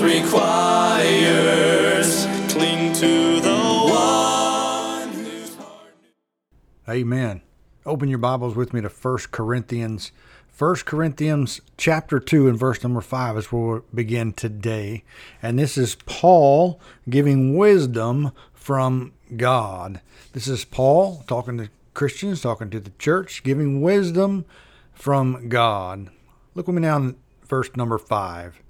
requires. 0.00 1.54
Cling 2.48 2.92
to 2.94 3.40
the 3.40 3.54
one. 3.56 5.14
Amen. 6.88 7.42
Open 7.86 8.08
your 8.08 8.18
Bibles 8.18 8.56
with 8.56 8.72
me 8.72 8.80
to 8.80 8.88
1 8.88 9.18
Corinthians. 9.30 10.12
1 10.56 10.76
Corinthians 10.84 11.60
chapter 11.76 12.20
2 12.20 12.48
and 12.48 12.58
verse 12.58 12.82
number 12.82 13.00
5 13.00 13.36
is 13.36 13.46
where 13.52 13.62
we'll 13.62 13.84
begin 13.92 14.32
today. 14.32 15.02
And 15.42 15.58
this 15.58 15.76
is 15.76 15.96
Paul 16.06 16.80
giving 17.08 17.56
wisdom 17.56 18.32
from 18.52 19.12
God. 19.36 20.00
This 20.32 20.48
is 20.48 20.64
Paul 20.64 21.24
talking 21.26 21.58
to 21.58 21.68
Christians, 21.92 22.40
talking 22.40 22.70
to 22.70 22.80
the 22.80 22.92
church, 22.98 23.42
giving 23.42 23.82
wisdom 23.82 24.44
from 24.92 25.48
God. 25.48 26.10
Look 26.54 26.66
with 26.66 26.76
me 26.76 26.82
now 26.82 26.96
in 26.96 27.16
verse 27.46 27.70
number 27.76 27.98
5. 27.98 28.63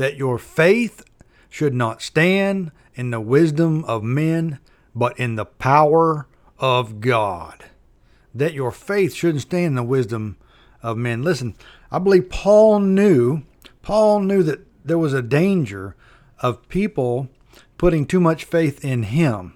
That 0.00 0.16
your 0.16 0.38
faith 0.38 1.04
should 1.48 1.74
not 1.74 2.02
stand 2.02 2.72
in 2.94 3.10
the 3.10 3.20
wisdom 3.20 3.84
of 3.84 4.02
men, 4.02 4.58
but 4.94 5.18
in 5.18 5.36
the 5.36 5.44
power 5.44 6.26
of 6.58 7.00
God 7.00 7.64
that 8.34 8.54
your 8.54 8.70
faith 8.70 9.14
shouldn't 9.14 9.42
stand 9.42 9.66
in 9.66 9.74
the 9.74 9.82
wisdom 9.82 10.36
of 10.82 10.96
men. 10.96 11.22
Listen, 11.22 11.54
I 11.90 11.98
believe 11.98 12.30
Paul 12.30 12.80
knew, 12.80 13.42
Paul 13.82 14.20
knew 14.20 14.42
that 14.42 14.66
there 14.84 14.98
was 14.98 15.12
a 15.12 15.22
danger 15.22 15.96
of 16.38 16.68
people 16.68 17.28
putting 17.76 18.06
too 18.06 18.20
much 18.20 18.44
faith 18.44 18.84
in 18.84 19.04
him 19.04 19.54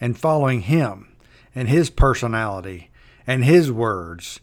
and 0.00 0.18
following 0.18 0.62
him 0.62 1.14
and 1.54 1.68
his 1.68 1.90
personality 1.90 2.90
and 3.26 3.44
his 3.44 3.70
words 3.70 4.40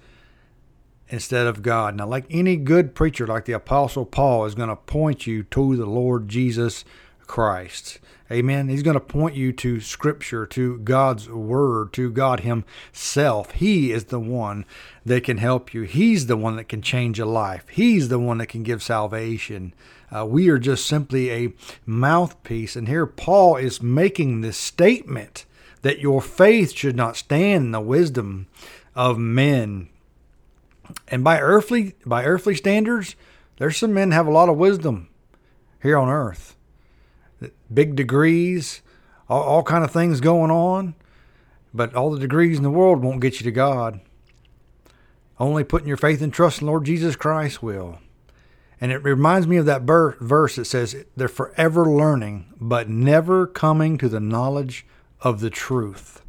instead 1.09 1.47
of 1.47 1.61
God. 1.61 1.95
Now, 1.95 2.07
like 2.07 2.25
any 2.29 2.57
good 2.57 2.95
preacher, 2.95 3.27
like 3.27 3.45
the 3.45 3.53
Apostle 3.53 4.05
Paul, 4.05 4.45
is 4.45 4.55
going 4.55 4.69
to 4.69 4.75
point 4.75 5.27
you 5.27 5.43
to 5.43 5.75
the 5.75 5.85
Lord 5.85 6.27
Jesus 6.27 6.83
Christ. 7.25 7.99
Amen. 8.29 8.67
He's 8.67 8.83
going 8.83 8.95
to 8.95 8.99
point 8.99 9.35
you 9.35 9.53
to 9.53 9.79
Scripture, 9.79 10.45
to 10.47 10.79
God's 10.79 11.29
Word, 11.29 11.93
to 11.93 12.11
God 12.11 12.41
Himself. 12.41 13.51
He 13.51 13.91
is 13.91 14.05
the 14.05 14.19
one 14.19 14.65
that 15.05 15.23
can 15.23 15.37
help 15.37 15.73
you. 15.73 15.83
He's 15.83 16.27
the 16.27 16.35
one 16.35 16.57
that 16.57 16.67
can 16.67 16.81
change 16.81 17.19
a 17.19 17.25
life. 17.25 17.65
He's 17.69 18.09
the 18.09 18.19
one 18.19 18.39
that 18.39 18.47
can 18.47 18.63
give 18.63 18.83
salvation. 18.83 19.73
Uh, 20.13 20.25
we 20.25 20.49
are 20.49 20.57
just 20.57 20.85
simply 20.85 21.31
a 21.31 21.53
mouthpiece. 21.85 22.75
And 22.75 22.87
here 22.87 23.05
Paul 23.05 23.55
is 23.55 23.81
making 23.81 24.41
this 24.41 24.57
statement 24.57 25.45
that 25.81 25.99
your 25.99 26.21
faith 26.21 26.73
should 26.73 26.95
not 26.97 27.15
stand 27.15 27.65
in 27.65 27.71
the 27.71 27.79
wisdom 27.79 28.47
of 28.93 29.17
men. 29.17 29.87
And 31.07 31.23
by 31.23 31.39
earthly 31.39 31.95
by 32.05 32.25
earthly 32.25 32.55
standards, 32.55 33.15
there's 33.57 33.77
some 33.77 33.93
men 33.93 34.11
have 34.11 34.27
a 34.27 34.31
lot 34.31 34.49
of 34.49 34.57
wisdom 34.57 35.09
here 35.81 35.97
on 35.97 36.09
earth 36.09 36.57
big 37.73 37.95
degrees, 37.95 38.81
all, 39.29 39.43
all 39.43 39.63
kind 39.63 39.83
of 39.83 39.91
things 39.91 40.21
going 40.21 40.51
on. 40.51 40.95
But 41.73 41.93
all 41.95 42.11
the 42.11 42.19
degrees 42.19 42.57
in 42.57 42.63
the 42.63 42.71
world 42.71 43.03
won't 43.03 43.21
get 43.21 43.39
you 43.39 43.43
to 43.43 43.51
God. 43.51 43.99
Only 45.39 45.63
putting 45.63 45.87
your 45.87 45.97
faith 45.97 46.21
and 46.21 46.33
trust 46.33 46.61
in 46.61 46.67
Lord 46.67 46.85
Jesus 46.85 47.15
Christ 47.15 47.61
will. 47.61 47.99
And 48.79 48.91
it 48.91 49.03
reminds 49.03 49.47
me 49.47 49.57
of 49.57 49.65
that 49.65 49.83
verse 49.83 50.55
that 50.55 50.65
says, 50.65 51.05
They're 51.15 51.27
forever 51.27 51.85
learning, 51.85 52.53
but 52.59 52.89
never 52.89 53.45
coming 53.45 53.97
to 53.97 54.09
the 54.09 54.19
knowledge 54.19 54.85
of 55.21 55.39
the 55.39 55.49
truth. 55.49 56.21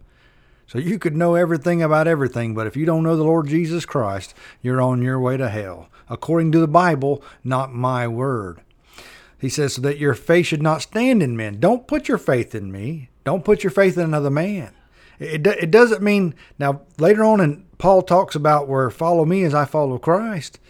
So 0.69 0.79
you 0.79 0.99
could 0.99 1.17
know 1.17 1.35
everything 1.35 1.83
about 1.83 2.07
everything, 2.07 2.55
but 2.55 2.67
if 2.67 2.77
you 2.77 2.85
don't 2.85 3.03
know 3.03 3.17
the 3.17 3.25
Lord 3.25 3.49
Jesus 3.49 3.87
Christ, 3.87 4.35
you're 4.63 4.83
on 4.83 5.03
your 5.03 5.19
way 5.19 5.39
to 5.39 5.49
hell. 5.49 5.89
According 6.11 6.53
to 6.53 6.61
the 6.61 6.69
Bible, 6.69 7.23
not 7.43 7.73
my 7.73 8.07
word. 8.07 8.61
He 9.41 9.49
says, 9.49 9.75
so 9.75 9.83
that 9.83 9.99
your 9.99 10.15
faith 10.15 10.47
should 10.47 10.63
not 10.63 10.83
stand 10.83 11.23
in 11.23 11.37
men. 11.37 11.59
Don't 11.59 11.87
put 11.87 12.07
your 12.07 12.19
faith 12.19 12.55
in 12.55 12.71
me. 12.71 13.09
Don't 13.25 13.45
put 13.45 13.65
your 13.65 13.71
faith 13.71 13.97
in 13.97 14.05
another 14.05 14.31
man. 14.31 14.75
It, 15.19 15.47
it 15.47 15.71
doesn't 15.71 16.03
mean, 16.03 16.35
now 16.59 16.83
later 16.99 17.25
on, 17.25 17.41
and 17.41 17.65
Paul 17.79 18.03
talks 18.03 18.35
about 18.35 18.69
where 18.69 18.91
follow 18.91 19.25
me 19.25 19.45
as 19.45 19.55
I 19.55 19.65
follow 19.65 19.99
Christ. 19.99 20.61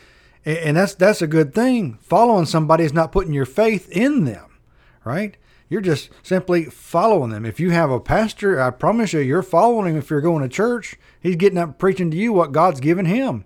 And 0.44 0.76
that's, 0.76 0.94
that's 0.94 1.22
a 1.22 1.26
good 1.26 1.54
thing. 1.54 1.98
Following 2.03 2.47
somebody 2.47 2.84
is 2.84 2.92
not 2.92 3.12
putting 3.12 3.34
your 3.34 3.47
faith 3.47 3.91
in 3.91 4.25
them, 4.25 4.59
right? 5.04 5.36
You're 5.69 5.81
just 5.83 6.11
simply 6.23 6.65
following 6.65 7.31
them. 7.31 7.45
If 7.45 7.61
you 7.61 7.71
have 7.71 7.91
a 7.91 8.01
pastor, 8.01 8.61
I 8.61 8.71
promise 8.71 9.12
you, 9.12 9.21
you're 9.21 9.43
following 9.43 9.93
him 9.93 9.99
if 9.99 10.09
you're 10.09 10.21
going 10.23 10.43
to 10.43 10.49
church. 10.49 10.97
He's 11.21 11.37
getting 11.37 11.59
up 11.59 11.79
preaching 11.79 12.11
to 12.11 12.17
you 12.17 12.33
what 12.33 12.53
God's 12.53 12.81
given 12.81 13.05
him. 13.05 13.45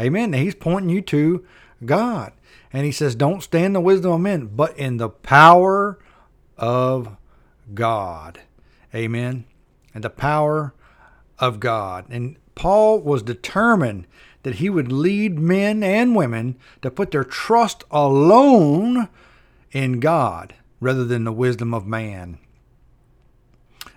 Amen. 0.00 0.32
he's 0.32 0.54
pointing 0.54 0.90
you 0.90 1.02
to 1.02 1.44
God. 1.84 2.32
And 2.72 2.86
he 2.86 2.92
says, 2.92 3.14
Don't 3.14 3.42
stand 3.42 3.74
the 3.74 3.80
wisdom 3.80 4.12
of 4.12 4.20
men, 4.20 4.46
but 4.46 4.78
in 4.78 4.96
the 4.96 5.10
power 5.10 5.98
of 6.56 7.16
God. 7.74 8.40
Amen. 8.94 9.44
And 9.92 10.04
the 10.04 10.10
power 10.10 10.72
of 11.38 11.58
God. 11.58 12.06
And 12.10 12.36
Paul 12.54 13.00
was 13.00 13.22
determined 13.22 14.06
that 14.44 14.56
he 14.56 14.70
would 14.70 14.92
lead 14.92 15.38
men 15.38 15.82
and 15.82 16.14
women 16.14 16.56
to 16.82 16.90
put 16.90 17.10
their 17.10 17.24
trust 17.24 17.82
alone 17.90 19.08
in 19.72 20.00
God 20.00 20.54
rather 20.80 21.04
than 21.04 21.24
the 21.24 21.32
wisdom 21.32 21.72
of 21.74 21.86
man. 21.86 22.38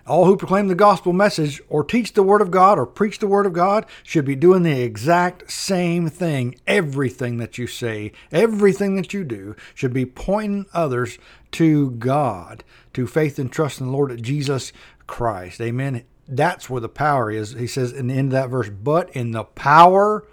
All 0.06 0.26
who 0.26 0.36
proclaim 0.36 0.68
the 0.68 0.74
gospel 0.74 1.14
message 1.14 1.62
or 1.68 1.82
teach 1.82 2.12
the 2.12 2.22
word 2.22 2.42
of 2.42 2.50
God 2.50 2.78
or 2.78 2.84
preach 2.84 3.18
the 3.18 3.26
word 3.26 3.46
of 3.46 3.54
God 3.54 3.86
should 4.02 4.26
be 4.26 4.36
doing 4.36 4.62
the 4.62 4.82
exact 4.82 5.50
same 5.50 6.10
thing. 6.10 6.56
Everything 6.66 7.38
that 7.38 7.56
you 7.56 7.66
say, 7.66 8.12
everything 8.30 8.96
that 8.96 9.14
you 9.14 9.24
do 9.24 9.56
should 9.74 9.94
be 9.94 10.04
pointing 10.04 10.66
others 10.74 11.18
to 11.52 11.92
God, 11.92 12.64
to 12.92 13.06
faith 13.06 13.38
and 13.38 13.50
trust 13.50 13.80
in 13.80 13.86
the 13.86 13.92
Lord 13.92 14.22
Jesus 14.22 14.74
Christ. 15.06 15.60
Amen. 15.62 16.04
That's 16.28 16.68
where 16.68 16.82
the 16.82 16.88
power 16.90 17.30
is. 17.30 17.52
He 17.52 17.66
says 17.66 17.92
in 17.92 18.08
the 18.08 18.14
end 18.14 18.28
of 18.28 18.32
that 18.32 18.50
verse, 18.50 18.68
but 18.68 19.08
in 19.16 19.30
the 19.30 19.44
power 19.44 20.26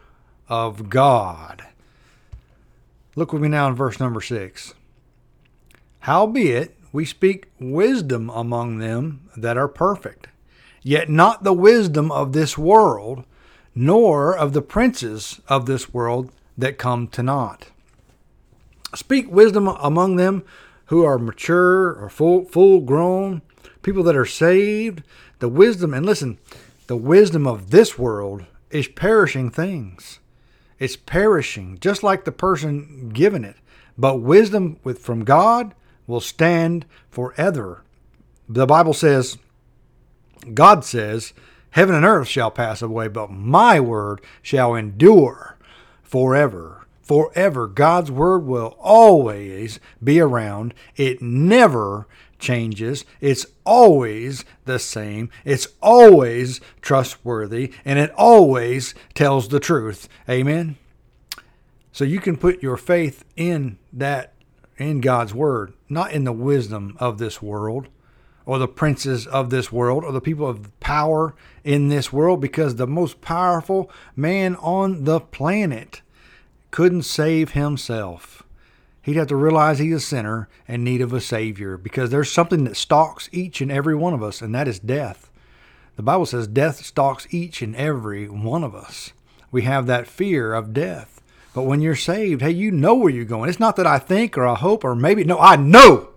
of 0.50 0.90
God. 0.90 1.66
Look 3.16 3.32
with 3.32 3.42
me 3.42 3.48
now 3.48 3.70
in 3.70 3.76
verse 3.76 4.02
number 4.02 4.20
six. 4.20 4.74
Howbeit, 6.06 6.76
we 6.92 7.06
speak 7.06 7.52
wisdom 7.60 8.32
among 8.32 8.80
them 8.80 9.30
that 9.38 9.56
are 9.56 9.68
perfect, 9.68 10.30
yet 10.82 11.10
not 11.10 11.44
the 11.44 11.54
wisdom 11.54 12.12
of 12.12 12.34
this 12.34 12.58
world, 12.58 13.24
nor 13.76 14.36
of 14.36 14.54
the 14.54 14.64
princes 14.64 15.42
of 15.48 15.68
this 15.68 15.94
world 15.94 16.32
that 16.58 16.80
come 16.80 17.08
to 17.10 17.22
naught. 17.22 17.68
Speak 18.96 19.32
wisdom 19.32 19.68
among 19.68 20.16
them 20.16 20.44
who 20.86 21.04
are 21.06 21.20
mature 21.20 21.94
or 21.94 22.10
full, 22.10 22.46
full 22.46 22.82
grown, 22.82 23.44
people 23.84 24.02
that 24.02 24.16
are 24.16 24.26
saved. 24.26 25.04
The 25.38 25.50
wisdom, 25.50 25.94
and 25.94 26.04
listen, 26.04 26.40
the 26.88 26.98
wisdom 26.98 27.46
of 27.46 27.70
this 27.70 28.00
world 28.00 28.46
is 28.72 28.88
perishing 28.88 29.52
things. 29.52 30.18
It's 30.80 30.96
perishing, 30.96 31.78
just 31.80 32.02
like 32.02 32.26
the 32.26 32.32
person 32.32 33.10
given 33.10 33.46
it. 33.46 33.58
But 34.00 34.18
wisdom 34.18 34.80
with, 34.84 34.98
from 34.98 35.24
God 35.24 35.76
will 36.08 36.22
stand 36.22 36.86
forever. 37.10 37.84
The 38.48 38.66
Bible 38.66 38.94
says, 38.94 39.38
God 40.54 40.84
says, 40.84 41.34
Heaven 41.72 41.96
and 41.96 42.06
earth 42.06 42.28
shall 42.28 42.52
pass 42.52 42.82
away, 42.82 43.08
but 43.08 43.32
my 43.32 43.80
word 43.80 44.22
shall 44.42 44.76
endure 44.76 45.58
forever. 46.04 46.86
Forever. 47.02 47.68
God's 47.68 48.12
word 48.12 48.46
will 48.46 48.76
always 48.80 49.80
be 50.04 50.20
around. 50.20 50.74
It 50.96 51.22
never 51.22 52.08
changes. 52.40 53.06
It's 53.22 53.46
always 53.66 54.44
the 54.66 54.80
same. 54.80 55.30
It's 55.46 55.68
always 55.82 56.60
trustworthy 56.82 57.74
and 57.86 57.98
it 58.00 58.12
always 58.18 58.94
tells 59.14 59.48
the 59.48 59.60
truth. 59.60 60.10
Amen. 60.30 60.78
So 61.94 62.04
you 62.04 62.20
can 62.20 62.38
put 62.38 62.64
your 62.64 62.78
faith 62.78 63.24
in 63.36 63.78
that 63.94 64.34
in 64.78 65.02
God's 65.02 65.34
word, 65.34 65.74
not 65.90 66.12
in 66.12 66.24
the 66.24 66.32
wisdom 66.32 66.96
of 67.00 67.18
this 67.18 67.42
world 67.42 67.88
or 68.46 68.58
the 68.58 68.68
princes 68.68 69.28
of 69.28 69.50
this 69.50 69.72
world 69.72 70.04
or 70.04 70.12
the 70.12 70.22
people 70.22 70.48
of 70.48 70.78
power 70.80 71.36
in 71.64 71.90
this 71.90 72.12
world 72.12 72.42
because 72.42 72.76
the 72.76 72.88
most 72.88 73.22
powerful 73.22 73.90
man 74.16 74.56
on 74.58 75.04
the 75.04 75.20
planet 75.20 76.02
couldn't 76.72 77.04
save 77.04 77.52
himself. 77.52 78.44
He'd 79.02 79.16
have 79.16 79.28
to 79.28 79.36
realize 79.36 79.80
he's 79.80 79.96
a 79.96 80.00
sinner 80.00 80.48
in 80.68 80.84
need 80.84 81.02
of 81.02 81.14
a 81.14 81.22
Savior 81.22 81.78
because 81.78 82.10
there's 82.10 82.32
something 82.32 82.64
that 82.66 82.78
stalks 82.78 83.30
each 83.32 83.62
and 83.62 83.72
every 83.72 83.96
one 83.96 84.14
of 84.14 84.22
us, 84.22 84.42
and 84.42 84.54
that 84.54 84.68
is 84.68 84.80
death. 84.80 85.32
The 85.96 86.04
Bible 86.04 86.26
says 86.26 86.48
death 86.48 86.86
stalks 86.86 87.28
each 87.32 87.62
and 87.62 87.76
every 87.76 88.30
one 88.30 88.64
of 88.64 88.76
us. 88.76 89.12
We 89.52 89.64
have 89.64 89.88
that 89.88 90.08
fear 90.08 90.54
of 90.54 90.74
death. 90.74 91.21
But 91.54 91.64
when 91.64 91.82
you're 91.82 91.96
saved, 91.96 92.42
hey, 92.42 92.52
you 92.52 92.72
know 92.72 92.96
where 92.96 93.10
you're 93.12 93.26
going. 93.26 93.50
It's 93.50 93.60
not 93.60 93.76
that 93.76 93.88
I 93.88 94.00
think 94.00 94.38
or 94.38 94.46
I 94.46 94.56
hope 94.56 94.84
or 94.84 94.96
maybe, 94.96 95.24
no, 95.24 95.38
I 95.38 95.56
know 95.58 96.10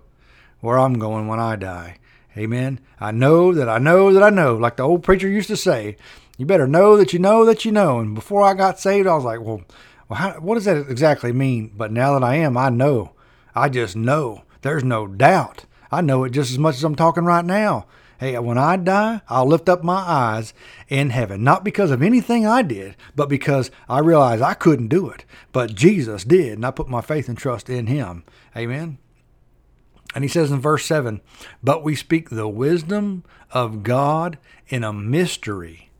where 0.61 0.79
I'm 0.79 0.97
going 0.97 1.27
when 1.27 1.39
I 1.39 1.55
die. 1.55 1.97
Amen. 2.37 2.79
I 2.99 3.11
know 3.11 3.53
that 3.53 3.69
I 3.69 3.77
know 3.77 4.13
that 4.13 4.23
I 4.23 4.29
know, 4.29 4.55
like 4.55 4.77
the 4.77 4.83
old 4.83 5.03
preacher 5.03 5.27
used 5.27 5.47
to 5.49 5.57
say, 5.57 5.97
you 6.37 6.45
better 6.45 6.67
know 6.67 6.97
that 6.97 7.13
you 7.13 7.19
know 7.19 7.45
that 7.45 7.65
you 7.65 7.71
know. 7.71 7.99
And 7.99 8.15
before 8.15 8.43
I 8.43 8.53
got 8.53 8.79
saved, 8.79 9.07
I 9.07 9.15
was 9.15 9.23
like, 9.23 9.41
well, 9.41 9.61
well 10.09 10.19
how, 10.19 10.33
what 10.33 10.55
does 10.55 10.65
that 10.65 10.89
exactly 10.89 11.31
mean? 11.31 11.71
But 11.75 11.91
now 11.91 12.17
that 12.17 12.25
I 12.25 12.35
am, 12.35 12.57
I 12.57 12.69
know. 12.69 13.11
I 13.53 13.69
just 13.69 13.95
know. 13.95 14.43
There's 14.61 14.83
no 14.83 15.07
doubt. 15.07 15.65
I 15.91 16.01
know 16.01 16.23
it 16.23 16.31
just 16.31 16.51
as 16.51 16.57
much 16.57 16.75
as 16.75 16.83
I'm 16.83 16.95
talking 16.95 17.23
right 17.23 17.45
now. 17.45 17.85
Hey, 18.25 18.39
when 18.39 18.57
I 18.57 18.75
die, 18.75 19.21
I'll 19.29 19.45
lift 19.45 19.69
up 19.69 19.83
my 19.83 19.99
eyes 19.99 20.55
in 20.89 21.11
heaven, 21.11 21.43
not 21.43 21.63
because 21.63 21.91
of 21.91 22.01
anything 22.01 22.43
I 22.43 22.63
did, 22.63 22.95
but 23.15 23.29
because 23.29 23.69
I 23.87 23.99
realized 23.99 24.41
I 24.41 24.55
couldn't 24.55 24.87
do 24.87 25.11
it. 25.11 25.25
But 25.51 25.75
Jesus 25.75 26.23
did, 26.23 26.53
and 26.53 26.65
I 26.65 26.71
put 26.71 26.89
my 26.89 27.01
faith 27.01 27.29
and 27.29 27.37
trust 27.37 27.69
in 27.69 27.85
Him. 27.85 28.23
Amen. 28.57 28.97
And 30.15 30.23
he 30.23 30.27
says 30.27 30.49
in 30.49 30.59
verse 30.59 30.83
7 30.85 31.21
But 31.61 31.83
we 31.83 31.93
speak 31.93 32.31
the 32.31 32.47
wisdom 32.47 33.23
of 33.51 33.83
God 33.83 34.39
in 34.69 34.83
a 34.83 34.91
mystery, 34.91 35.91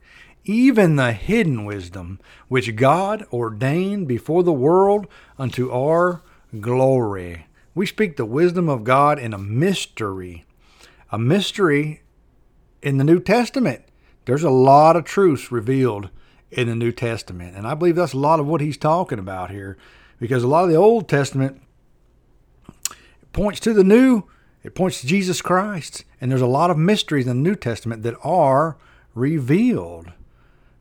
even 0.46 0.96
the 0.96 1.14
hidden 1.14 1.64
wisdom 1.64 2.20
which 2.48 2.76
God 2.76 3.24
ordained 3.32 4.08
before 4.08 4.42
the 4.42 4.52
world 4.52 5.06
unto 5.38 5.70
our 5.70 6.24
glory. 6.60 7.46
We 7.76 7.86
speak 7.86 8.18
the 8.18 8.26
wisdom 8.26 8.68
of 8.68 8.84
God 8.84 9.20
in 9.20 9.32
a 9.32 9.38
mystery. 9.38 10.44
A 11.12 11.20
mystery 11.20 12.02
in 12.86 12.98
the 12.98 13.04
New 13.04 13.20
Testament. 13.20 13.84
There's 14.26 14.44
a 14.44 14.50
lot 14.50 14.96
of 14.96 15.04
truths 15.04 15.52
revealed 15.52 16.10
in 16.52 16.68
the 16.68 16.76
New 16.76 16.92
Testament. 16.92 17.58
And 17.58 17.68
I 17.68 17.74
believe 17.74 17.96
that's 17.96 18.14
a 18.14 18.18
lot 18.18 18.40
of 18.40 18.46
what 18.46 18.62
he's 18.62 18.78
talking 18.78 19.20
about 19.20 19.50
here 19.50 19.76
because 20.20 20.44
a 20.44 20.48
lot 20.48 20.64
of 20.64 20.70
the 20.70 20.76
Old 20.76 21.10
Testament 21.10 21.62
points 23.34 23.60
to 23.62 23.74
the 23.74 23.84
new, 23.84 24.24
it 24.64 24.76
points 24.76 25.02
to 25.02 25.08
Jesus 25.08 25.42
Christ. 25.42 26.06
And 26.22 26.32
there's 26.32 26.42
a 26.42 26.48
lot 26.48 26.70
of 26.70 26.78
mysteries 26.78 27.28
in 27.28 27.44
the 27.44 27.50
New 27.50 27.56
Testament 27.56 28.04
that 28.04 28.16
are 28.24 28.78
revealed, 29.16 30.14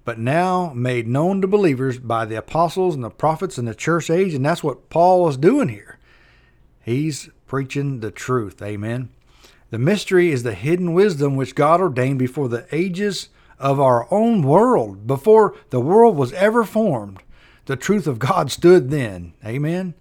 but 0.05 0.19
now 0.19 0.73
made 0.75 1.09
known 1.09 1.41
to 1.41 1.49
believers 1.49 1.99
by 1.99 2.27
the 2.27 2.37
apostles 2.37 2.95
and 2.95 3.03
the 3.03 3.11
prophets 3.11 3.59
in 3.59 3.65
the 3.65 3.75
church 3.75 4.11
age. 4.11 4.35
And 4.35 4.45
that's 4.45 4.63
what 4.63 4.91
Paul 4.91 5.27
is 5.29 5.39
doing 5.39 5.71
here. 5.71 5.99
He's 6.83 7.31
preaching 7.47 8.01
the 8.01 8.11
truth. 8.11 8.61
Amen. 8.61 9.09
The 9.75 9.81
mystery 9.81 10.31
is 10.31 10.45
the 10.45 10.55
hidden 10.55 10.95
wisdom 10.95 11.35
which 11.35 11.57
God 11.57 11.81
ordained 11.81 12.21
before 12.21 12.49
the 12.49 12.65
ages 12.71 13.29
of 13.59 13.81
our 13.81 14.07
own 14.09 14.43
world, 14.43 15.05
before 15.05 15.57
the 15.71 15.81
world 15.81 16.17
was 16.17 16.33
ever 16.35 16.63
formed. 16.63 17.19
The 17.67 17.75
truth 17.75 18.07
of 18.07 18.21
God 18.21 18.53
stood 18.53 18.93
then. 18.93 19.33
Amen. 19.45 19.95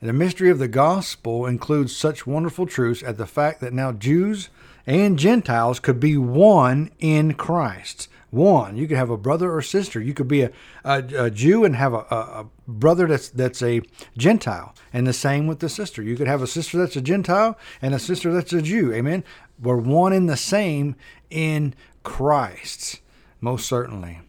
And 0.00 0.08
the 0.08 0.12
mystery 0.12 0.48
of 0.48 0.60
the 0.60 0.68
gospel 0.68 1.44
includes 1.44 1.96
such 1.96 2.24
wonderful 2.24 2.66
truths 2.66 3.02
as 3.02 3.16
the 3.16 3.26
fact 3.26 3.60
that 3.62 3.72
now 3.72 3.90
Jews 3.90 4.48
and 4.86 5.18
Gentiles 5.18 5.80
could 5.80 5.98
be 5.98 6.16
one 6.16 6.92
in 7.00 7.34
Christ. 7.34 8.06
One. 8.36 8.76
You 8.76 8.86
could 8.86 8.98
have 8.98 9.10
a 9.10 9.16
brother 9.16 9.52
or 9.52 9.62
sister. 9.62 10.00
You 10.00 10.14
could 10.14 10.28
be 10.28 10.42
a, 10.42 10.52
a, 10.84 11.02
a 11.16 11.30
Jew 11.30 11.64
and 11.64 11.74
have 11.74 11.94
a, 11.94 12.04
a, 12.10 12.46
brother 12.68 13.06
that's 13.06 13.30
that's 13.30 13.62
a 13.62 13.80
Gentile. 14.16 14.74
And 14.92 15.06
the 15.06 15.12
same 15.12 15.46
with 15.46 15.60
the 15.60 15.68
sister. 15.68 16.02
You 16.02 16.16
could 16.16 16.26
have 16.26 16.42
a 16.42 16.46
sister 16.46 16.78
that's 16.78 16.96
a 16.96 17.00
Gentile 17.00 17.58
and 17.80 17.94
a 17.94 17.98
sister 17.98 18.32
that's 18.32 18.52
a 18.52 18.60
Jew. 18.60 18.92
Amen. 18.92 19.24
We're 19.60 19.78
one 19.78 20.12
in 20.12 20.26
the 20.26 20.36
same 20.36 20.96
in 21.30 21.74
Christ. 22.02 23.00
Most 23.40 23.66
certainly. 23.66 24.20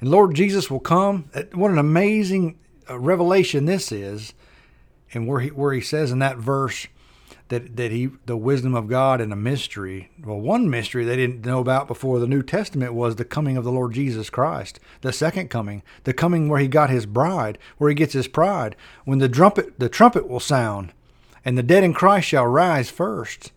And 0.00 0.10
Lord 0.10 0.34
Jesus 0.34 0.70
will 0.70 0.80
come. 0.80 1.30
What 1.52 1.70
an 1.70 1.78
amazing 1.78 2.58
uh, 2.88 2.98
revelation 2.98 3.66
this 3.66 3.92
is 3.92 4.32
and 5.12 5.28
where 5.28 5.40
he 5.40 5.50
where 5.50 5.72
he 5.72 5.80
says 5.80 6.10
in 6.10 6.18
that 6.20 6.38
verse 6.38 6.88
that 7.52 7.76
that 7.76 7.92
he 7.92 8.08
the 8.24 8.36
wisdom 8.36 8.74
of 8.74 8.88
God 8.88 9.20
and 9.20 9.30
a 9.30 9.36
mystery. 9.36 10.10
Well, 10.24 10.40
one 10.40 10.70
mystery 10.70 11.04
they 11.04 11.16
didn't 11.16 11.44
know 11.44 11.60
about 11.60 11.86
before 11.86 12.18
the 12.18 12.26
New 12.26 12.42
Testament 12.42 12.94
was 12.94 13.16
the 13.16 13.26
coming 13.26 13.58
of 13.58 13.64
the 13.64 13.70
Lord 13.70 13.92
Jesus 13.92 14.30
Christ, 14.30 14.80
the 15.02 15.12
second 15.12 15.50
coming, 15.50 15.82
the 16.04 16.14
coming 16.14 16.48
where 16.48 16.60
he 16.60 16.66
got 16.66 16.88
his 16.88 17.04
bride, 17.04 17.58
where 17.76 17.90
he 17.90 17.94
gets 17.94 18.14
his 18.14 18.26
pride, 18.26 18.74
when 19.04 19.18
the 19.18 19.28
trumpet 19.28 19.78
the 19.78 19.90
trumpet 19.90 20.26
will 20.26 20.40
sound, 20.40 20.94
and 21.44 21.58
the 21.58 21.62
dead 21.62 21.84
in 21.84 21.92
Christ 21.92 22.26
shall 22.26 22.46
rise 22.46 22.90
first. 22.90 23.52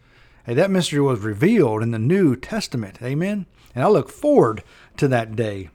Hey, 0.45 0.53
that 0.55 0.69
mystery 0.69 0.99
was 0.99 1.21
revealed 1.21 1.81
in 1.81 1.91
the 1.91 1.97
New 1.97 2.35
Testament. 2.35 2.99
Amen. 3.01 3.45
And 3.73 3.81
I 3.81 3.87
look 3.87 4.09
forward 4.09 4.61
to 4.97 5.07
that 5.07 5.37
day. 5.37 5.69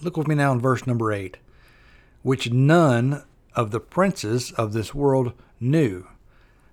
Look 0.00 0.16
with 0.16 0.26
me 0.26 0.34
now 0.34 0.52
in 0.52 0.60
verse 0.60 0.86
number 0.86 1.12
eight, 1.12 1.36
which 2.22 2.50
none 2.50 3.24
of 3.54 3.72
the 3.72 3.80
princes 3.80 4.52
of 4.52 4.72
this 4.72 4.94
world 4.94 5.34
knew. 5.60 6.06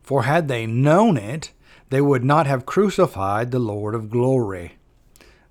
For 0.01 0.23
had 0.23 0.47
they 0.47 0.65
known 0.65 1.17
it, 1.17 1.51
they 1.89 2.01
would 2.01 2.23
not 2.23 2.47
have 2.47 2.65
crucified 2.65 3.51
the 3.51 3.59
Lord 3.59 3.95
of 3.95 4.09
glory. 4.09 4.77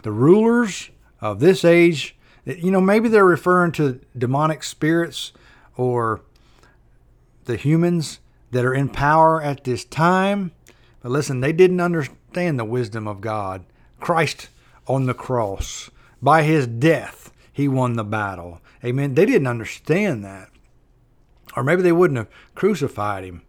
The 0.02 0.12
rulers 0.12 0.91
of 1.20 1.41
this 1.41 1.64
age, 1.64 2.17
you 2.44 2.70
know, 2.70 2.81
maybe 2.81 3.08
they're 3.08 3.25
referring 3.25 3.73
to 3.73 4.00
demonic 4.17 4.64
spirits 4.64 5.32
or 5.76 6.23
the 7.44 7.56
humans 7.56 8.20
that 8.50 8.64
are 8.64 8.75
in 8.75 8.88
power 8.88 9.43
at 9.43 9.64
this 9.64 9.85
time. 9.85 10.53
But 11.03 11.12
listen, 11.12 11.41
they 11.41 11.53
didn't 11.53 11.81
understand 11.81 12.58
the 12.58 12.64
wisdom 12.64 13.06
of 13.06 13.20
God. 13.20 13.65
Christ 14.01 14.48
on 14.86 15.06
the 15.06 15.15
cross, 15.15 15.91
by 16.22 16.43
his 16.43 16.67
death, 16.67 17.32
he 17.53 17.69
won 17.69 17.96
the 17.96 18.05
battle. 18.05 18.60
Amen. 18.84 19.15
They 19.15 19.27
didn't 19.27 19.46
understand 19.46 20.25
that. 20.25 20.48
Or 21.56 21.63
maybe 21.63 21.82
they 21.82 21.93
wouldn't 21.93 22.19
have 22.19 22.31
crucified 22.55 23.25
him, 23.25 23.43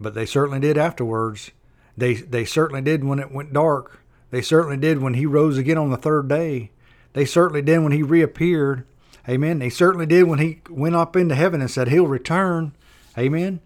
but 0.00 0.14
they 0.14 0.26
certainly 0.26 0.60
did 0.60 0.76
afterwards. 0.76 1.50
They, 1.96 2.14
they 2.14 2.44
certainly 2.44 2.82
did 2.82 3.04
when 3.04 3.18
it 3.18 3.32
went 3.32 3.52
dark. 3.52 4.00
They 4.30 4.42
certainly 4.42 4.76
did 4.76 5.00
when 5.00 5.14
he 5.14 5.26
rose 5.26 5.58
again 5.58 5.78
on 5.78 5.90
the 5.90 5.96
third 5.96 6.28
day. 6.28 6.70
They 7.12 7.24
certainly 7.24 7.62
did 7.62 7.78
when 7.78 7.92
he 7.92 8.02
reappeared. 8.02 8.84
Amen. 9.28 9.60
They 9.60 9.70
certainly 9.70 10.06
did 10.06 10.24
when 10.24 10.40
he 10.40 10.60
went 10.68 10.96
up 10.96 11.16
into 11.16 11.34
heaven 11.34 11.60
and 11.60 11.70
said 11.70 11.88
he'll 11.88 12.06
return. 12.06 12.74
Amen. 13.16 13.60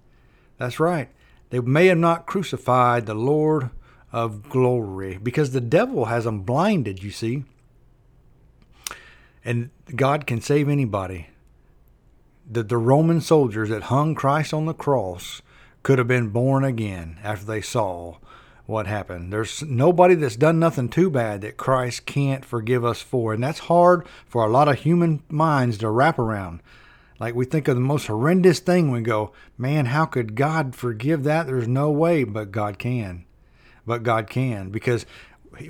That's 0.58 0.78
right. 0.78 1.08
They 1.50 1.60
may 1.60 1.86
have 1.86 1.98
not 1.98 2.26
crucified 2.26 3.06
the 3.06 3.14
Lord 3.14 3.70
of 4.12 4.48
glory 4.48 5.18
because 5.22 5.50
the 5.50 5.60
devil 5.60 6.06
has 6.06 6.24
them 6.24 6.42
blinded, 6.42 7.02
you 7.02 7.10
see. 7.10 7.44
And 9.44 9.70
God 9.94 10.26
can 10.26 10.40
save 10.40 10.68
anybody 10.68 11.28
that 12.50 12.68
the 12.68 12.76
Roman 12.76 13.20
soldiers 13.20 13.70
that 13.70 13.84
hung 13.84 14.14
Christ 14.14 14.52
on 14.52 14.66
the 14.66 14.74
cross 14.74 15.42
could 15.88 15.98
have 15.98 16.06
been 16.06 16.28
born 16.28 16.64
again 16.64 17.18
after 17.24 17.46
they 17.46 17.62
saw 17.62 18.14
what 18.66 18.86
happened. 18.86 19.32
There's 19.32 19.62
nobody 19.62 20.14
that's 20.14 20.36
done 20.36 20.58
nothing 20.58 20.90
too 20.90 21.08
bad 21.08 21.40
that 21.40 21.56
Christ 21.56 22.04
can't 22.04 22.44
forgive 22.44 22.84
us 22.84 23.00
for. 23.00 23.32
And 23.32 23.42
that's 23.42 23.60
hard 23.60 24.06
for 24.26 24.44
a 24.44 24.50
lot 24.50 24.68
of 24.68 24.80
human 24.80 25.22
minds 25.30 25.78
to 25.78 25.88
wrap 25.88 26.18
around. 26.18 26.60
Like 27.18 27.34
we 27.34 27.46
think 27.46 27.68
of 27.68 27.74
the 27.74 27.80
most 27.80 28.06
horrendous 28.06 28.58
thing, 28.58 28.90
we 28.90 29.00
go, 29.00 29.32
man, 29.56 29.86
how 29.86 30.04
could 30.04 30.34
God 30.34 30.76
forgive 30.76 31.24
that? 31.24 31.46
There's 31.46 31.66
no 31.66 31.90
way, 31.90 32.22
but 32.22 32.52
God 32.52 32.78
can. 32.78 33.24
But 33.86 34.02
God 34.02 34.28
can 34.28 34.68
because 34.68 35.06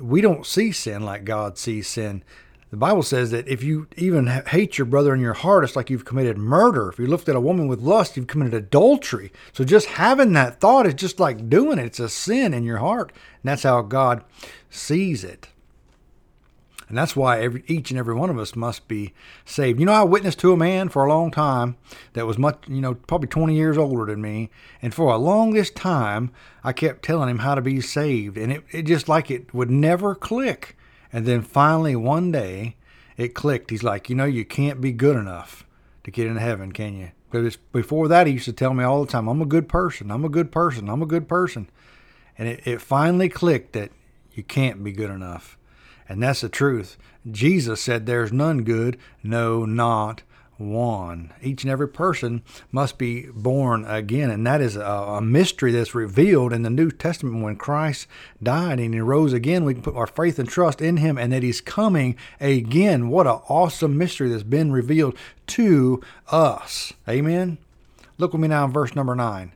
we 0.01 0.19
don't 0.19 0.45
see 0.45 0.73
sin 0.73 1.05
like 1.05 1.23
God 1.23 1.57
sees 1.57 1.87
sin. 1.87 2.25
The 2.71 2.77
Bible 2.77 3.01
says 3.01 3.31
that 3.31 3.47
if 3.47 3.63
you 3.63 3.87
even 3.97 4.27
hate 4.27 4.77
your 4.77 4.85
brother 4.85 5.13
in 5.13 5.19
your 5.19 5.33
heart, 5.33 5.63
it's 5.63 5.75
like 5.75 5.89
you've 5.89 6.05
committed 6.05 6.37
murder. 6.37 6.89
If 6.89 6.99
you 6.99 7.07
looked 7.07 7.27
at 7.27 7.35
a 7.35 7.41
woman 7.41 7.67
with 7.67 7.79
lust, 7.79 8.15
you've 8.15 8.27
committed 8.27 8.53
adultery. 8.53 9.31
So 9.53 9.63
just 9.63 9.87
having 9.87 10.33
that 10.33 10.59
thought 10.59 10.85
is 10.85 10.93
just 10.93 11.19
like 11.19 11.49
doing 11.49 11.79
it. 11.79 11.85
It's 11.85 11.99
a 11.99 12.09
sin 12.09 12.53
in 12.53 12.63
your 12.63 12.77
heart. 12.77 13.11
And 13.41 13.49
that's 13.49 13.63
how 13.63 13.81
God 13.81 14.23
sees 14.69 15.23
it. 15.23 15.49
And 16.89 16.97
that's 16.97 17.15
why 17.15 17.41
every, 17.41 17.63
each 17.67 17.91
and 17.91 17.99
every 17.99 18.15
one 18.15 18.31
of 18.31 18.37
us 18.37 18.55
must 18.55 18.87
be 18.87 19.13
saved. 19.45 19.79
You 19.79 19.85
know, 19.85 19.93
I 19.93 20.03
witnessed 20.03 20.39
to 20.39 20.53
a 20.53 20.57
man 20.57 20.89
for 20.89 21.05
a 21.05 21.09
long 21.09 21.29
time 21.31 21.75
that 22.13 22.25
was 22.25 22.39
much, 22.39 22.63
you 22.67 22.81
know, 22.81 22.95
probably 22.95 23.27
20 23.27 23.55
years 23.55 23.77
older 23.77 24.05
than 24.05 24.21
me. 24.21 24.49
And 24.81 24.93
for 24.93 25.13
a 25.13 25.17
longest 25.17 25.75
time, 25.75 26.31
I 26.63 26.73
kept 26.73 27.03
telling 27.03 27.29
him 27.29 27.39
how 27.39 27.53
to 27.55 27.61
be 27.61 27.79
saved. 27.81 28.37
And 28.37 28.51
it, 28.51 28.63
it 28.71 28.81
just 28.83 29.07
like 29.07 29.29
it 29.29 29.53
would 29.53 29.69
never 29.69 30.13
click. 30.13 30.75
And 31.11 31.25
then 31.25 31.41
finally, 31.41 31.95
one 31.95 32.31
day, 32.31 32.75
it 33.17 33.33
clicked. 33.33 33.71
He's 33.71 33.83
like, 33.83 34.09
you 34.09 34.15
know, 34.15 34.25
you 34.25 34.45
can't 34.45 34.79
be 34.79 34.91
good 34.91 35.15
enough 35.15 35.65
to 36.03 36.11
get 36.11 36.27
into 36.27 36.39
heaven, 36.39 36.71
can 36.71 36.97
you? 36.97 37.11
Because 37.29 37.57
before 37.57 38.07
that, 38.07 38.27
he 38.27 38.33
used 38.33 38.45
to 38.45 38.53
tell 38.53 38.73
me 38.73 38.83
all 38.83 39.03
the 39.03 39.11
time, 39.11 39.27
I'm 39.27 39.41
a 39.41 39.45
good 39.45 39.67
person. 39.67 40.09
I'm 40.09 40.25
a 40.25 40.29
good 40.29 40.51
person. 40.51 40.89
I'm 40.89 41.01
a 41.01 41.07
good 41.07 41.27
person. 41.27 41.69
And 42.37 42.47
it, 42.47 42.61
it 42.65 42.81
finally 42.81 43.29
clicked 43.29 43.73
that 43.73 43.91
you 44.33 44.43
can't 44.43 44.83
be 44.83 44.91
good 44.91 45.11
enough. 45.11 45.57
And 46.07 46.23
that's 46.23 46.41
the 46.41 46.49
truth. 46.49 46.97
Jesus 47.29 47.81
said, 47.81 48.05
There's 48.05 48.31
none 48.31 48.63
good, 48.63 48.97
no, 49.21 49.65
not 49.65 50.23
one. 50.59 51.33
Each 51.41 51.63
and 51.63 51.71
every 51.71 51.87
person 51.87 52.43
must 52.71 52.97
be 52.97 53.27
born 53.33 53.85
again. 53.85 54.29
And 54.29 54.45
that 54.45 54.61
is 54.61 54.75
a, 54.75 54.81
a, 54.81 55.21
mystery 55.21 55.71
that's 55.71 55.95
revealed 55.95 56.53
in 56.53 56.61
the 56.61 56.69
New 56.69 56.91
Testament 56.91 57.41
when 57.43 57.55
Christ 57.55 58.07
died 58.43 58.79
and 58.79 58.93
he 58.93 58.99
rose 58.99 59.33
again. 59.33 59.65
We 59.65 59.73
can 59.73 59.83
put 59.83 59.95
our 59.95 60.07
faith 60.07 60.37
and 60.37 60.47
trust 60.47 60.81
in 60.81 60.97
him 60.97 61.17
and 61.17 61.31
that 61.33 61.43
he's 61.43 61.61
coming 61.61 62.15
again. 62.39 63.09
What 63.09 63.27
an 63.27 63.39
awesome 63.47 63.97
mystery 63.97 64.29
that's 64.29 64.43
been 64.43 64.71
revealed 64.71 65.17
to 65.47 66.01
us. 66.31 66.93
Amen. 67.07 67.57
Look 68.17 68.33
with 68.33 68.41
me 68.41 68.49
now 68.49 68.65
in 68.65 68.71
verse 68.71 68.95
number 68.95 69.15
nine. 69.15 69.53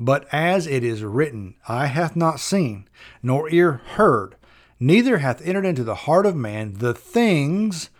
But 0.00 0.26
as 0.32 0.66
it 0.66 0.82
is 0.82 1.04
written, 1.04 1.54
Eye 1.68 1.86
hath 1.86 2.16
not 2.16 2.40
seen, 2.40 2.88
nor 3.22 3.48
ear 3.48 3.80
heard 3.94 4.34
neither 4.80 5.18
hath 5.18 5.40
entered 5.46 5.64
into 5.64 5.84
the 5.84 5.94
heart 5.94 6.26
of 6.26 6.36
man 6.36 6.74
the 6.74 6.94
things 6.94 7.90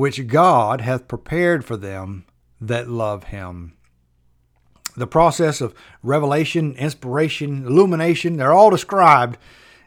which 0.00 0.28
God 0.28 0.80
hath 0.80 1.06
prepared 1.06 1.62
for 1.62 1.76
them 1.76 2.24
that 2.58 2.88
love 2.88 3.24
him. 3.24 3.74
The 4.96 5.06
process 5.06 5.60
of 5.60 5.74
revelation, 6.02 6.74
inspiration, 6.76 7.66
illumination, 7.66 8.38
they're 8.38 8.54
all 8.54 8.70
described 8.70 9.36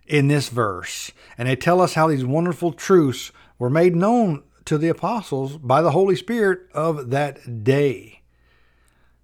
in 0.06 0.28
this 0.28 0.50
verse. 0.50 1.12
And 1.36 1.50
they 1.50 1.56
tell 1.56 1.82
us 1.82 1.96
how 1.96 2.10
these 2.10 2.24
wonderful 2.24 2.74
truths 2.74 3.32
were 3.58 3.72
made 3.72 3.96
known 3.96 4.44
to 4.66 4.78
the 4.78 4.88
apostles 4.88 5.58
by 5.58 5.82
the 5.82 5.90
Holy 5.90 6.16
Spirit 6.16 6.60
of 6.76 7.10
that 7.10 7.64
day. 7.64 8.22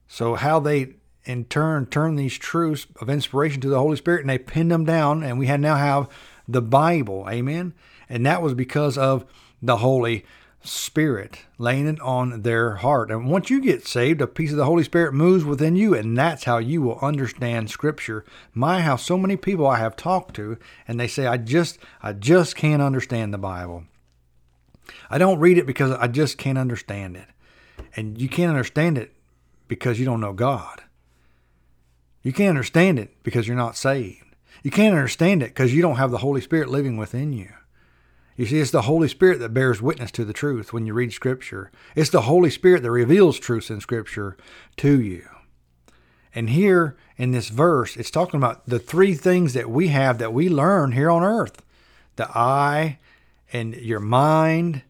So, 0.07 0.33
how 0.33 0.59
they 0.59 0.95
in 1.23 1.45
turn 1.45 1.85
turn 1.85 2.15
these 2.15 2.35
truths 2.35 2.87
of 2.99 3.11
inspiration 3.11 3.61
to 3.61 3.69
the 3.69 3.77
Holy 3.77 3.97
Spirit 3.97 4.21
and 4.21 4.29
they 4.31 4.39
pinned 4.39 4.71
them 4.71 4.85
down, 4.85 5.21
and 5.21 5.37
we 5.37 5.45
now 5.55 5.75
have 5.75 6.09
the 6.47 6.63
Bible. 6.63 7.27
Amen. 7.29 7.75
And 8.09 8.25
that 8.25 8.41
was 8.41 8.55
because 8.55 8.97
of 8.97 9.23
the 9.61 9.77
Holy 9.77 10.25
Spirit 10.61 11.45
laying 11.57 11.87
it 11.87 11.99
on 12.01 12.41
their 12.41 12.75
heart. 12.75 13.11
And 13.11 13.29
once 13.29 13.49
you 13.49 13.61
get 13.61 13.87
saved, 13.87 14.21
a 14.21 14.27
piece 14.27 14.51
of 14.51 14.57
the 14.57 14.65
Holy 14.65 14.83
Spirit 14.83 15.13
moves 15.13 15.45
within 15.45 15.75
you, 15.75 15.93
and 15.93 16.17
that's 16.17 16.43
how 16.43 16.57
you 16.57 16.81
will 16.81 16.99
understand 16.99 17.69
Scripture. 17.69 18.25
My, 18.53 18.81
how 18.81 18.97
so 18.97 19.17
many 19.17 19.37
people 19.37 19.65
I 19.67 19.77
have 19.77 19.95
talked 19.95 20.35
to, 20.35 20.57
and 20.87 20.99
they 20.99 21.07
say, 21.07 21.25
I 21.27 21.37
just, 21.37 21.79
I 22.01 22.13
just 22.13 22.55
can't 22.55 22.81
understand 22.81 23.33
the 23.33 23.37
Bible. 23.37 23.85
I 25.09 25.17
don't 25.17 25.39
read 25.39 25.57
it 25.57 25.65
because 25.65 25.91
I 25.91 26.07
just 26.07 26.37
can't 26.37 26.57
understand 26.57 27.15
it. 27.15 27.27
And 27.95 28.19
you 28.19 28.27
can't 28.27 28.49
understand 28.49 28.97
it 28.97 29.13
because 29.67 29.99
you 29.99 30.05
don't 30.05 30.21
know 30.21 30.33
God. 30.33 30.83
You 32.21 32.33
can't 32.33 32.49
understand 32.49 32.99
it 32.99 33.15
because 33.23 33.47
you're 33.47 33.55
not 33.55 33.77
saved. 33.77 34.25
You 34.61 34.71
can't 34.71 34.95
understand 34.95 35.41
it 35.41 35.49
because 35.49 35.73
you 35.73 35.81
don't 35.81 35.95
have 35.95 36.11
the 36.11 36.17
Holy 36.17 36.41
Spirit 36.41 36.69
living 36.69 36.97
within 36.97 37.31
you. 37.31 37.49
You 38.39 38.45
see, 38.45 38.59
it's 38.59 38.71
the 38.71 38.83
Holy 38.83 39.09
Spirit 39.09 39.39
that 39.39 39.53
bears 39.53 39.81
witness 39.81 40.11
to 40.11 40.23
the 40.23 40.31
truth 40.31 40.71
when 40.71 40.85
you 40.85 40.93
read 40.93 41.11
Scripture. 41.11 41.73
It's 41.93 42.09
the 42.09 42.21
Holy 42.21 42.49
Spirit 42.49 42.83
that 42.83 42.89
reveals 42.91 43.37
truth 43.37 43.69
in 43.69 43.81
Scripture 43.81 44.37
to 44.77 45.01
you. 45.01 45.27
And 46.33 46.51
here 46.51 46.95
in 47.17 47.31
this 47.31 47.49
verse, 47.49 47.97
it's 47.97 48.09
talking 48.09 48.37
about 48.37 48.65
the 48.65 48.79
three 48.79 49.13
things 49.13 49.51
that 49.55 49.69
we 49.69 49.89
have 49.89 50.19
that 50.19 50.31
we 50.31 50.47
learn 50.47 50.93
here 50.93 51.11
on 51.11 51.21
earth 51.21 51.65
the 52.15 52.29
eye 52.29 52.99
and 53.51 53.75
your 53.75 53.99
mind 53.99 54.83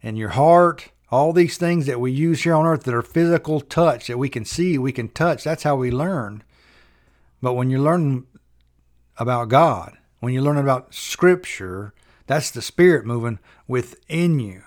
and 0.00 0.16
your 0.16 0.28
heart, 0.28 0.92
all 1.10 1.32
these 1.32 1.58
things 1.58 1.86
that 1.86 1.98
we 1.98 2.12
use 2.12 2.44
here 2.44 2.54
on 2.54 2.66
earth 2.66 2.84
that 2.84 2.94
are 2.94 3.02
physical 3.02 3.60
touch, 3.60 4.06
that 4.06 4.16
we 4.16 4.28
can 4.28 4.44
see, 4.44 4.78
we 4.78 4.92
can 4.92 5.08
touch. 5.08 5.42
That's 5.42 5.64
how 5.64 5.74
we 5.74 5.90
learn. 5.90 6.44
But 7.42 7.54
when 7.54 7.68
you 7.68 7.82
learn 7.82 8.28
about 9.16 9.48
God, 9.48 9.97
when 10.20 10.32
you 10.32 10.42
learn 10.42 10.58
about 10.58 10.94
Scripture, 10.94 11.94
that's 12.26 12.50
the 12.50 12.62
Spirit 12.62 13.06
moving 13.06 13.38
within 13.66 14.38
you. 14.38 14.62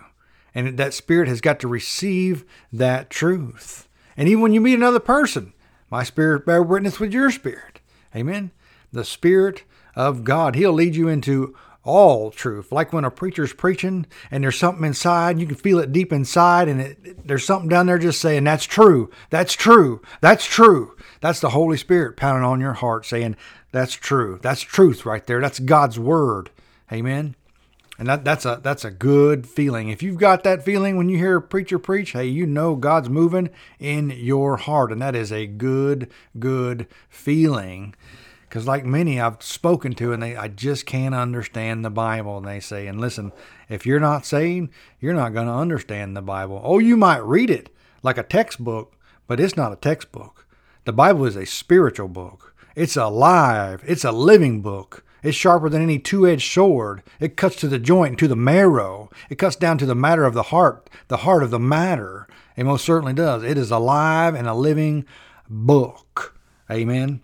And 0.54 0.78
that 0.78 0.94
Spirit 0.94 1.28
has 1.28 1.42
got 1.42 1.60
to 1.62 1.68
receive 1.68 2.44
that 2.74 3.10
truth. 3.10 3.88
And 4.18 4.28
even 4.28 4.42
when 4.42 4.54
you 4.54 4.62
meet 4.62 4.74
another 4.74 5.00
person, 5.00 5.54
my 5.90 6.04
Spirit 6.04 6.46
bear 6.46 6.62
witness 6.62 7.00
with 7.00 7.14
your 7.14 7.32
spirit. 7.32 7.80
Amen. 8.16 8.52
The 8.92 9.06
Spirit 9.06 9.64
of 9.96 10.24
God, 10.24 10.56
He'll 10.56 10.74
lead 10.74 10.96
you 10.96 11.08
into 11.08 11.56
all 11.84 12.32
truth. 12.32 12.72
Like 12.72 12.94
when 12.94 13.06
a 13.06 13.12
preacher's 13.12 13.54
preaching 13.54 14.06
and 14.30 14.44
there's 14.44 14.58
something 14.58 14.86
inside, 14.86 15.40
you 15.40 15.48
can 15.48 15.56
feel 15.56 15.80
it 15.80 15.92
deep 15.92 16.14
inside, 16.14 16.68
and 16.68 16.82
it, 16.82 17.28
there's 17.28 17.46
something 17.46 17.70
down 17.70 17.88
there 17.88 17.98
just 17.98 18.22
saying, 18.22 18.44
That's 18.44 18.66
true, 18.66 19.10
that's 19.30 19.54
true, 19.54 20.02
that's 20.20 20.46
true. 20.46 20.96
That's 21.22 21.40
the 21.40 21.52
Holy 21.52 21.78
Spirit 21.78 22.18
pounding 22.18 22.44
on 22.44 22.60
your 22.60 22.74
heart 22.74 23.06
saying, 23.06 23.38
That's 23.72 23.94
true. 23.94 24.40
That's 24.42 24.62
truth 24.62 25.06
right 25.06 25.26
there. 25.26 25.40
That's 25.40 25.60
God's 25.60 25.98
word. 25.98 26.50
Amen. 26.92 27.36
And 28.02 28.10
that, 28.10 28.26
that's 28.26 28.46
a 28.46 28.60
that's 28.64 28.84
a 28.84 28.90
good 28.90 29.46
feeling. 29.46 29.90
If 29.90 30.02
you've 30.02 30.18
got 30.18 30.44
that 30.44 30.66
feeling 30.66 30.98
when 30.98 31.08
you 31.08 31.20
hear 31.20 31.38
a 31.38 31.42
preacher 31.42 31.78
preach, 31.78 32.14
hey, 32.14 32.26
you 32.26 32.48
know 32.48 32.76
God's 32.76 33.10
moving 33.10 33.52
in 33.80 34.10
your 34.10 34.58
heart, 34.58 34.92
and 34.92 35.00
that 35.04 35.16
is 35.16 35.32
a 35.32 35.46
good, 35.46 36.10
good 36.40 36.88
feeling. 37.10 37.94
Because 38.42 38.66
like 38.66 38.86
many 38.86 39.22
I've 39.22 39.44
spoken 39.44 39.94
to, 39.94 40.14
and 40.14 40.24
they 40.24 40.36
I 40.36 40.48
just 40.48 40.88
can't 40.88 41.14
understand 41.14 41.86
the 41.86 41.92
Bible. 41.92 42.40
And 42.40 42.48
they 42.48 42.60
say, 42.60 42.88
and 42.88 43.00
listen, 43.00 43.32
if 43.70 43.86
you're 43.86 44.00
not 44.00 44.26
saved, 44.26 44.72
you're 45.00 45.14
not 45.14 45.36
going 45.36 45.48
to 45.48 45.54
understand 45.54 46.18
the 46.18 46.24
Bible. 46.24 46.60
Oh, 46.64 46.80
you 46.80 46.98
might 46.98 47.24
read 47.24 47.52
it 47.52 47.70
like 48.02 48.18
a 48.18 48.24
textbook, 48.24 48.96
but 49.28 49.40
it's 49.40 49.56
not 49.56 49.74
a 49.74 49.76
textbook. 49.76 50.41
The 50.84 50.94
Bible 50.94 51.26
is 51.26 51.36
a 51.36 51.46
spiritual 51.46 52.08
book. 52.08 52.56
It's 52.76 52.96
alive. 52.96 53.84
It's 53.86 54.04
a 54.04 54.12
living 54.12 54.62
book. 54.62 55.04
It's 55.22 55.38
sharper 55.38 55.70
than 55.70 55.84
any 55.84 56.00
two 56.00 56.28
edged 56.28 56.52
sword. 56.52 57.04
It 57.20 57.38
cuts 57.38 57.56
to 57.58 57.68
the 57.68 57.78
joint 57.78 58.12
and 58.12 58.20
to 58.20 58.28
the 58.28 58.36
marrow. 58.36 59.12
It 59.30 59.36
cuts 59.36 59.56
down 59.56 59.78
to 59.78 59.86
the 59.86 59.94
matter 59.94 60.26
of 60.26 60.34
the 60.34 60.44
heart, 60.44 60.90
the 61.08 61.18
heart 61.18 61.44
of 61.44 61.52
the 61.52 61.60
matter. 61.60 62.28
It 62.56 62.64
most 62.64 62.84
certainly 62.84 63.14
does. 63.14 63.44
It 63.44 63.58
is 63.60 63.70
alive 63.70 64.34
and 64.34 64.48
a 64.48 64.56
living 64.56 65.06
book. 65.48 66.40
Amen. 66.70 67.22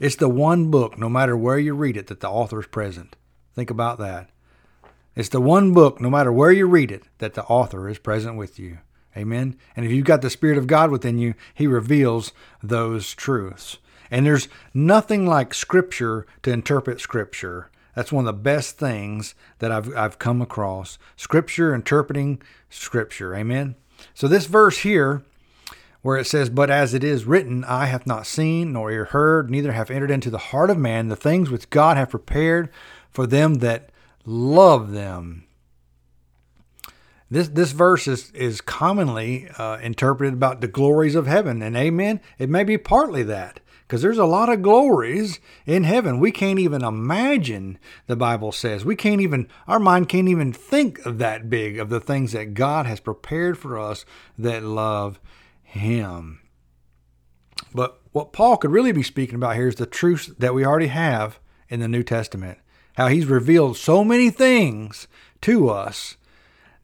It's 0.00 0.16
the 0.16 0.30
one 0.30 0.70
book, 0.70 0.98
no 0.98 1.10
matter 1.10 1.36
where 1.36 1.58
you 1.58 1.74
read 1.74 1.98
it, 1.98 2.06
that 2.06 2.20
the 2.20 2.30
author 2.30 2.60
is 2.60 2.66
present. 2.66 3.16
Think 3.54 3.70
about 3.70 3.98
that. 3.98 4.30
It's 5.14 5.28
the 5.28 5.40
one 5.40 5.74
book, 5.74 6.00
no 6.00 6.08
matter 6.08 6.32
where 6.32 6.52
you 6.52 6.66
read 6.66 6.90
it, 6.90 7.02
that 7.18 7.34
the 7.34 7.44
author 7.44 7.88
is 7.88 7.98
present 7.98 8.36
with 8.36 8.58
you. 8.58 8.78
Amen. 9.16 9.56
And 9.76 9.84
if 9.84 9.92
you've 9.92 10.06
got 10.06 10.22
the 10.22 10.30
Spirit 10.30 10.58
of 10.58 10.66
God 10.66 10.90
within 10.90 11.18
you, 11.18 11.34
He 11.54 11.66
reveals 11.66 12.32
those 12.62 13.14
truths. 13.14 13.78
And 14.10 14.26
there's 14.26 14.48
nothing 14.74 15.26
like 15.26 15.54
Scripture 15.54 16.26
to 16.42 16.52
interpret 16.52 17.00
Scripture. 17.00 17.70
That's 17.94 18.12
one 18.12 18.26
of 18.26 18.34
the 18.34 18.42
best 18.42 18.78
things 18.78 19.34
that 19.58 19.70
I've, 19.70 19.94
I've 19.96 20.18
come 20.18 20.40
across. 20.40 20.98
Scripture 21.16 21.74
interpreting 21.74 22.40
Scripture. 22.70 23.34
Amen. 23.34 23.74
So, 24.14 24.28
this 24.28 24.46
verse 24.46 24.78
here 24.78 25.22
where 26.02 26.16
it 26.16 26.26
says, 26.26 26.50
But 26.50 26.70
as 26.70 26.94
it 26.94 27.04
is 27.04 27.24
written, 27.24 27.64
eye 27.64 27.86
hath 27.86 28.06
not 28.06 28.26
seen, 28.26 28.72
nor 28.72 28.90
ear 28.90 29.06
heard, 29.06 29.50
neither 29.50 29.72
have 29.72 29.90
entered 29.90 30.10
into 30.10 30.30
the 30.30 30.38
heart 30.38 30.70
of 30.70 30.78
man 30.78 31.08
the 31.08 31.16
things 31.16 31.50
which 31.50 31.70
God 31.70 31.96
hath 31.96 32.10
prepared 32.10 32.70
for 33.10 33.26
them 33.26 33.56
that 33.56 33.90
love 34.24 34.92
them. 34.92 35.44
This, 37.32 37.48
this 37.48 37.72
verse 37.72 38.06
is, 38.06 38.30
is 38.32 38.60
commonly 38.60 39.48
uh, 39.56 39.78
interpreted 39.78 40.34
about 40.34 40.60
the 40.60 40.68
glories 40.68 41.14
of 41.14 41.26
heaven, 41.26 41.62
and 41.62 41.74
amen. 41.74 42.20
It 42.38 42.50
may 42.50 42.62
be 42.62 42.76
partly 42.76 43.22
that, 43.22 43.60
because 43.88 44.02
there's 44.02 44.18
a 44.18 44.26
lot 44.26 44.50
of 44.50 44.60
glories 44.60 45.40
in 45.64 45.84
heaven. 45.84 46.20
We 46.20 46.30
can't 46.30 46.58
even 46.58 46.84
imagine, 46.84 47.78
the 48.06 48.16
Bible 48.16 48.52
says. 48.52 48.84
We 48.84 48.96
can't 48.96 49.22
even, 49.22 49.48
our 49.66 49.78
mind 49.78 50.10
can't 50.10 50.28
even 50.28 50.52
think 50.52 51.02
that 51.04 51.48
big 51.48 51.78
of 51.78 51.88
the 51.88 52.00
things 52.00 52.32
that 52.32 52.52
God 52.52 52.84
has 52.84 53.00
prepared 53.00 53.56
for 53.56 53.78
us 53.78 54.04
that 54.36 54.62
love 54.62 55.18
him. 55.62 56.42
But 57.74 57.98
what 58.12 58.34
Paul 58.34 58.58
could 58.58 58.72
really 58.72 58.92
be 58.92 59.02
speaking 59.02 59.36
about 59.36 59.56
here 59.56 59.68
is 59.68 59.76
the 59.76 59.86
truths 59.86 60.26
that 60.38 60.52
we 60.52 60.66
already 60.66 60.88
have 60.88 61.38
in 61.70 61.80
the 61.80 61.88
New 61.88 62.02
Testament. 62.02 62.58
How 62.98 63.08
he's 63.08 63.24
revealed 63.24 63.78
so 63.78 64.04
many 64.04 64.28
things 64.28 65.08
to 65.40 65.70
us 65.70 66.18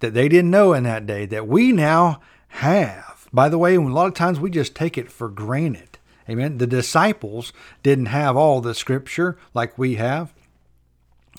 that 0.00 0.14
they 0.14 0.28
didn't 0.28 0.50
know 0.50 0.72
in 0.72 0.84
that 0.84 1.06
day 1.06 1.26
that 1.26 1.48
we 1.48 1.72
now 1.72 2.20
have. 2.48 3.28
By 3.32 3.48
the 3.48 3.58
way, 3.58 3.74
a 3.74 3.80
lot 3.80 4.06
of 4.06 4.14
times 4.14 4.40
we 4.40 4.50
just 4.50 4.74
take 4.74 4.96
it 4.96 5.10
for 5.10 5.28
granted. 5.28 5.98
Amen. 6.28 6.58
The 6.58 6.66
disciples 6.66 7.52
didn't 7.82 8.06
have 8.06 8.36
all 8.36 8.60
the 8.60 8.74
scripture 8.74 9.38
like 9.54 9.78
we 9.78 9.94
have. 9.94 10.32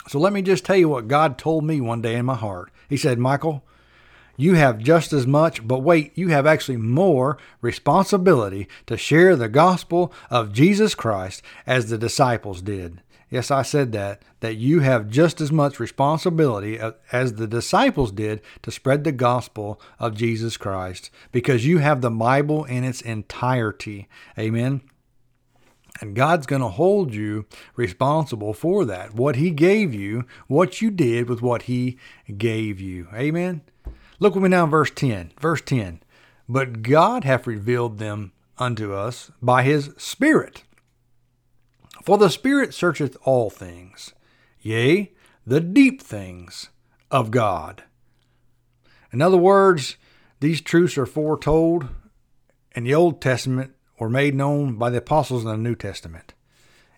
So 0.07 0.19
let 0.19 0.33
me 0.33 0.41
just 0.41 0.65
tell 0.65 0.75
you 0.75 0.89
what 0.89 1.07
God 1.07 1.37
told 1.37 1.63
me 1.63 1.79
one 1.79 2.01
day 2.01 2.15
in 2.15 2.25
my 2.25 2.35
heart. 2.35 2.71
He 2.87 2.97
said, 2.97 3.19
Michael, 3.19 3.63
you 4.37 4.53
have 4.55 4.79
just 4.79 5.13
as 5.13 5.27
much, 5.27 5.67
but 5.67 5.79
wait, 5.79 6.17
you 6.17 6.29
have 6.29 6.47
actually 6.47 6.77
more 6.77 7.37
responsibility 7.61 8.67
to 8.87 8.97
share 8.97 9.35
the 9.35 9.49
gospel 9.49 10.13
of 10.29 10.53
Jesus 10.53 10.95
Christ 10.95 11.43
as 11.67 11.89
the 11.89 11.97
disciples 11.97 12.61
did. 12.61 13.01
Yes, 13.29 13.51
I 13.51 13.61
said 13.61 13.91
that, 13.91 14.23
that 14.39 14.55
you 14.55 14.79
have 14.79 15.09
just 15.09 15.39
as 15.39 15.51
much 15.51 15.79
responsibility 15.79 16.79
as 17.11 17.33
the 17.33 17.47
disciples 17.47 18.11
did 18.11 18.41
to 18.63 18.71
spread 18.71 19.03
the 19.03 19.11
gospel 19.11 19.79
of 19.99 20.15
Jesus 20.15 20.57
Christ 20.57 21.11
because 21.31 21.65
you 21.65 21.77
have 21.77 22.01
the 22.01 22.09
Bible 22.09 22.65
in 22.65 22.83
its 22.83 23.01
entirety. 23.01 24.07
Amen. 24.37 24.81
And 26.01 26.15
God's 26.15 26.47
going 26.47 26.61
to 26.61 26.69
hold 26.69 27.13
you 27.13 27.45
responsible 27.75 28.53
for 28.53 28.85
that. 28.85 29.13
What 29.13 29.35
He 29.35 29.51
gave 29.51 29.93
you, 29.93 30.25
what 30.47 30.81
you 30.81 30.89
did 30.89 31.29
with 31.29 31.41
what 31.41 31.63
He 31.63 31.97
gave 32.37 32.79
you. 32.79 33.09
Amen. 33.13 33.61
Look 34.19 34.33
with 34.33 34.43
me 34.43 34.49
now 34.49 34.63
in 34.63 34.69
verse 34.69 34.91
10. 34.91 35.33
Verse 35.39 35.61
10. 35.61 36.01
But 36.47 36.81
God 36.81 37.25
hath 37.25 37.45
revealed 37.45 37.99
them 37.99 38.31
unto 38.57 38.93
us 38.93 39.31
by 39.41 39.63
His 39.63 39.91
Spirit. 39.97 40.63
For 42.09 42.17
the 42.17 42.31
Spirit 42.31 42.73
searcheth 42.73 43.15
all 43.21 43.51
things, 43.51 44.15
yea, 44.61 45.11
the 45.45 45.61
deep 45.61 46.01
things 46.01 46.69
of 47.11 47.29
God. 47.29 47.83
In 49.13 49.21
other 49.21 49.37
words, 49.37 49.95
these 50.39 50.59
truths 50.59 50.97
are 50.97 51.05
foretold 51.05 51.87
in 52.73 52.83
the 52.83 52.95
Old 52.95 53.21
Testament 53.21 53.75
or 53.99 54.09
made 54.09 54.33
known 54.33 54.73
by 54.73 54.89
the 54.89 54.97
apostles 54.97 55.43
in 55.43 55.51
the 55.51 55.57
New 55.57 55.75
Testament. 55.75 56.33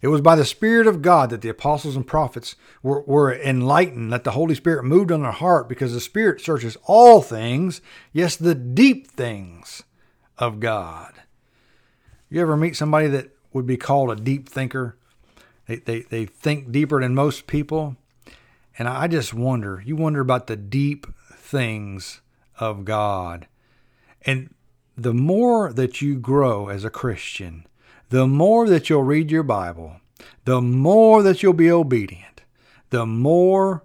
It 0.01 0.07
was 0.07 0.21
by 0.21 0.37
the 0.37 0.45
Spirit 0.45 0.87
of 0.87 1.01
God 1.01 1.29
that 1.31 1.41
the 1.41 1.49
apostles 1.49 1.97
and 1.97 2.07
prophets 2.07 2.55
were, 2.81 3.01
were 3.01 3.33
enlightened, 3.33 4.13
that 4.13 4.23
the 4.23 4.31
Holy 4.31 4.55
Spirit 4.55 4.85
moved 4.85 5.11
on 5.11 5.23
their 5.23 5.31
heart 5.31 5.67
because 5.67 5.91
the 5.91 5.99
Spirit 5.99 6.39
searches 6.39 6.77
all 6.85 7.21
things, 7.21 7.81
yes, 8.13 8.37
the 8.37 8.55
deep 8.55 9.07
things 9.07 9.83
of 10.37 10.61
God. 10.61 11.15
You 12.29 12.39
ever 12.39 12.55
meet 12.55 12.77
somebody 12.77 13.07
that 13.07 13.35
would 13.51 13.67
be 13.67 13.75
called 13.75 14.09
a 14.09 14.15
deep 14.15 14.47
thinker? 14.47 14.95
They, 15.67 15.77
they, 15.77 16.01
they 16.01 16.25
think 16.25 16.71
deeper 16.71 17.01
than 17.01 17.15
most 17.15 17.47
people. 17.47 17.95
And 18.77 18.87
I 18.87 19.07
just 19.07 19.33
wonder, 19.33 19.81
you 19.85 19.95
wonder 19.95 20.21
about 20.21 20.47
the 20.47 20.55
deep 20.55 21.07
things 21.33 22.21
of 22.59 22.85
God. 22.85 23.47
And 24.25 24.53
the 24.97 25.13
more 25.13 25.73
that 25.73 26.01
you 26.01 26.19
grow 26.19 26.69
as 26.69 26.83
a 26.83 26.89
Christian, 26.89 27.65
the 28.09 28.27
more 28.27 28.67
that 28.67 28.89
you'll 28.89 29.03
read 29.03 29.31
your 29.31 29.43
Bible, 29.43 29.97
the 30.45 30.61
more 30.61 31.23
that 31.23 31.41
you'll 31.41 31.53
be 31.53 31.71
obedient, 31.71 32.41
the 32.89 33.05
more 33.05 33.83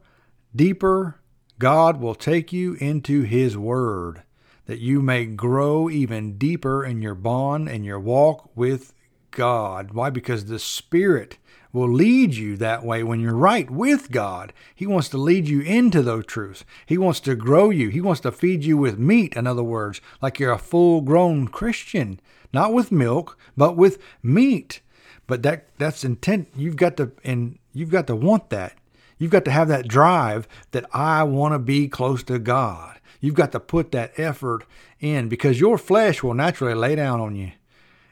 deeper 0.55 1.21
God 1.59 2.01
will 2.01 2.15
take 2.15 2.53
you 2.53 2.75
into 2.75 3.23
His 3.23 3.57
Word, 3.57 4.23
that 4.67 4.81
you 4.81 5.01
may 5.01 5.27
grow 5.27 5.89
even 5.89 6.37
deeper 6.37 6.85
in 6.85 7.03
your 7.03 7.15
bond 7.15 7.69
and 7.69 7.85
your 7.85 8.01
walk 8.01 8.51
with 8.57 8.93
God. 9.31 9.93
Why? 9.93 10.11
Because 10.11 10.47
the 10.47 10.59
Spirit 10.59 11.39
will 11.77 11.93
lead 11.93 12.35
you 12.35 12.57
that 12.57 12.83
way 12.83 13.03
when 13.03 13.21
you're 13.21 13.37
right 13.37 13.71
with 13.71 14.11
God. 14.11 14.55
He 14.75 14.87
wants 14.87 15.11
to 15.11 15.19
lead 15.19 15.47
you 15.47 15.61
into 15.61 16.03
those 16.03 16.25
truths. 16.25 16.65
He 16.87 16.97
wants 16.97 17.21
to 17.21 17.37
grow 17.37 17.69
you. 17.69 17.91
He 17.91 18.01
wants 18.01 18.23
to 18.23 18.33
feed 18.33 18.65
you 18.65 18.79
with 18.79 18.99
meat, 18.99 19.37
in 19.37 19.47
other 19.47 19.63
words, 19.63 20.01
like 20.23 20.41
you're 20.41 20.53
a 20.53 20.59
full 20.59 21.03
grown 21.03 21.49
Christian, 21.49 22.19
not 22.51 22.73
with 22.73 22.91
milk, 22.91 23.39
but 23.59 23.77
with 23.77 23.99
meat. 24.23 24.81
But 25.27 25.43
that 25.43 25.69
that's 25.77 26.03
intent 26.03 26.49
you've 26.57 26.77
got 26.77 26.97
to 26.97 27.13
and 27.23 27.59
you've 27.75 27.91
got 27.91 28.07
to 28.07 28.17
want 28.17 28.49
that. 28.51 28.75
You've 29.19 29.31
got 29.31 29.45
to 29.45 29.51
have 29.51 29.69
that 29.69 29.87
drive 29.87 30.49
that 30.71 30.87
I 30.95 31.25
want 31.25 31.53
to 31.53 31.59
be 31.59 31.89
close 31.89 32.23
to 32.25 32.39
God. 32.39 32.99
You've 33.21 33.35
got 33.35 33.53
to 33.53 33.61
put 33.61 33.93
that 33.93 34.19
effort 34.19 34.65
in 34.99 35.29
because 35.29 35.61
your 35.61 35.77
flesh 35.77 36.23
will 36.23 36.35
naturally 36.35 36.75
lay 36.75 36.95
down 36.95 37.21
on 37.21 37.37
you. 37.37 37.53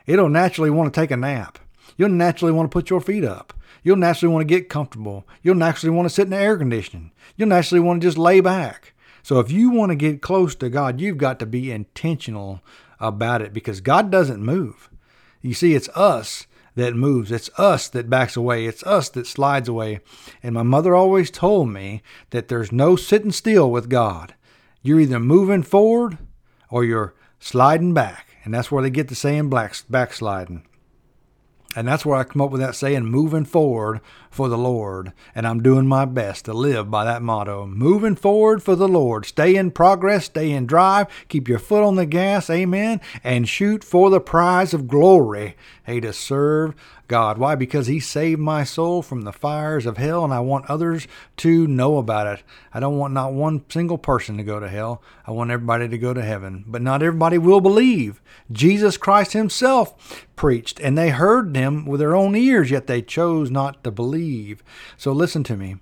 It'll 0.07 0.29
naturally 0.29 0.71
want 0.71 0.93
to 0.93 1.01
take 1.01 1.11
a 1.11 1.17
nap. 1.17 1.59
You'll 1.97 2.09
naturally 2.09 2.53
want 2.53 2.71
to 2.71 2.75
put 2.75 2.91
your 2.91 3.01
feet 3.01 3.25
up. 3.25 3.53
You'll 3.83 3.97
naturally 3.97 4.33
want 4.33 4.49
to 4.49 4.55
get 4.55 4.69
comfortable. 4.69 5.27
You'll 5.43 5.55
naturally 5.55 5.95
want 5.95 6.07
to 6.07 6.15
sit 6.15 6.25
in 6.25 6.31
the 6.31 6.37
air 6.37 6.57
conditioning. 6.57 7.13
You'll 7.37 7.49
naturally 7.49 7.81
want 7.81 8.01
to 8.01 8.07
just 8.09 8.19
lay 8.19 8.41
back. 8.41 8.95
So 9.23 9.41
if 9.41 9.51
you 9.51 9.71
want 9.71 9.91
to 9.91 9.97
get 9.97 10.23
close 10.23 10.55
to 10.57 10.69
God, 10.69 11.01
you've 11.01 11.19
got 11.19 11.39
to 11.39 11.47
be 11.47 11.71
intentional 11.71 12.63
about 13.01 13.43
it 13.43 13.53
because 13.53 13.81
God 13.81 14.11
doesn't 14.11 14.45
move. 14.45 14.91
You 15.41 15.55
see, 15.55 15.75
it's 15.75 15.89
us 15.91 16.47
that 16.75 16.95
moves. 16.95 17.31
It's 17.31 17.51
us 17.59 17.89
that 17.89 18.11
backs 18.11 18.37
away. 18.37 18.67
It's 18.67 18.83
us 18.83 19.09
that 19.11 19.27
slides 19.27 19.69
away. 19.69 20.01
And 20.43 20.55
my 20.55 20.63
mother 20.63 20.95
always 20.95 21.31
told 21.31 21.69
me 21.69 22.03
that 22.31 22.49
there's 22.49 22.73
no 22.73 22.97
sitting 22.97 23.33
still 23.33 23.71
with 23.71 23.89
God. 23.89 24.35
You're 24.83 25.01
either 25.01 25.21
moving 25.21 25.63
forward 25.63 26.19
or 26.71 26.85
you're 26.85 27.15
sliding 27.39 27.95
back. 27.95 28.27
And 28.45 28.53
that's 28.53 28.71
where 28.71 28.83
they 28.83 28.91
get 28.91 29.09
the 29.09 29.15
saying 29.15 29.51
backsliding. 29.51 30.67
And 31.77 31.89
that's 31.89 32.07
where 32.07 32.17
I 32.17 32.25
come 32.25 32.43
up 32.43 32.51
with 32.51 32.61
that 32.61 32.75
saying, 32.75 33.05
moving 33.05 33.45
forward 33.45 34.01
for 34.31 34.49
the 34.49 34.59
Lord. 34.59 35.13
And 35.35 35.47
I'm 35.47 35.63
doing 35.63 35.87
my 35.87 36.05
best 36.05 36.45
to 36.45 36.53
live 36.53 36.91
by 36.91 37.05
that 37.05 37.23
motto. 37.23 37.67
Moving 37.67 38.17
forward 38.17 38.63
for 38.63 38.77
the 38.77 38.89
Lord. 38.89 39.27
Stay 39.27 39.57
in 39.57 39.71
progress, 39.71 40.27
stay 40.27 40.51
in 40.51 40.67
drive, 40.67 41.07
keep 41.29 41.49
your 41.49 41.59
foot 41.59 41.85
on 41.85 41.97
the 41.97 42.07
gas, 42.07 42.51
amen, 42.51 43.01
and 43.23 43.49
shoot 43.49 43.83
for 43.83 44.11
the 44.11 44.21
prize 44.21 44.75
of 44.75 44.89
glory. 44.89 45.57
Hey, 45.85 46.01
to 46.01 46.13
serve 46.13 46.75
God. 47.09 47.39
Why? 47.39 47.55
Because 47.55 47.87
He 47.87 48.01
saved 48.01 48.41
my 48.41 48.65
soul 48.65 49.03
from 49.03 49.23
the 49.23 49.33
fires 49.33 49.87
of 49.87 49.97
hell, 49.97 50.25
and 50.25 50.33
I 50.33 50.41
want 50.41 50.67
others 50.71 51.07
to 51.39 51.67
know 51.67 51.99
about 51.99 52.27
it. 52.27 52.45
I 52.73 52.81
don't 52.81 52.99
want 52.99 53.15
not 53.15 53.33
one 53.33 53.65
single 53.69 53.99
person 53.99 54.37
to 54.37 54.43
go 54.43 54.61
to 54.61 54.69
hell. 54.69 55.03
I 55.27 55.31
want 55.31 55.51
everybody 55.51 55.89
to 55.89 55.99
go 55.99 56.15
to 56.15 56.23
heaven. 56.23 56.65
But 56.67 56.83
not 56.83 57.03
everybody 57.03 57.39
will 57.39 57.61
believe. 57.61 58.21
Jesus 58.51 58.97
Christ 58.97 59.33
Himself 59.33 60.27
preached, 60.37 60.81
and 60.81 60.97
they 60.97 61.11
heard 61.11 61.57
Him 61.57 61.87
with 61.87 62.01
their 62.01 62.17
own 62.17 62.35
ears, 62.35 62.71
yet 62.71 62.87
they 62.87 63.03
chose 63.03 63.51
not 63.51 63.85
to 63.85 63.91
believe. 63.91 64.63
So 64.97 65.13
listen 65.13 65.45
to 65.45 65.57
me. 65.57 65.77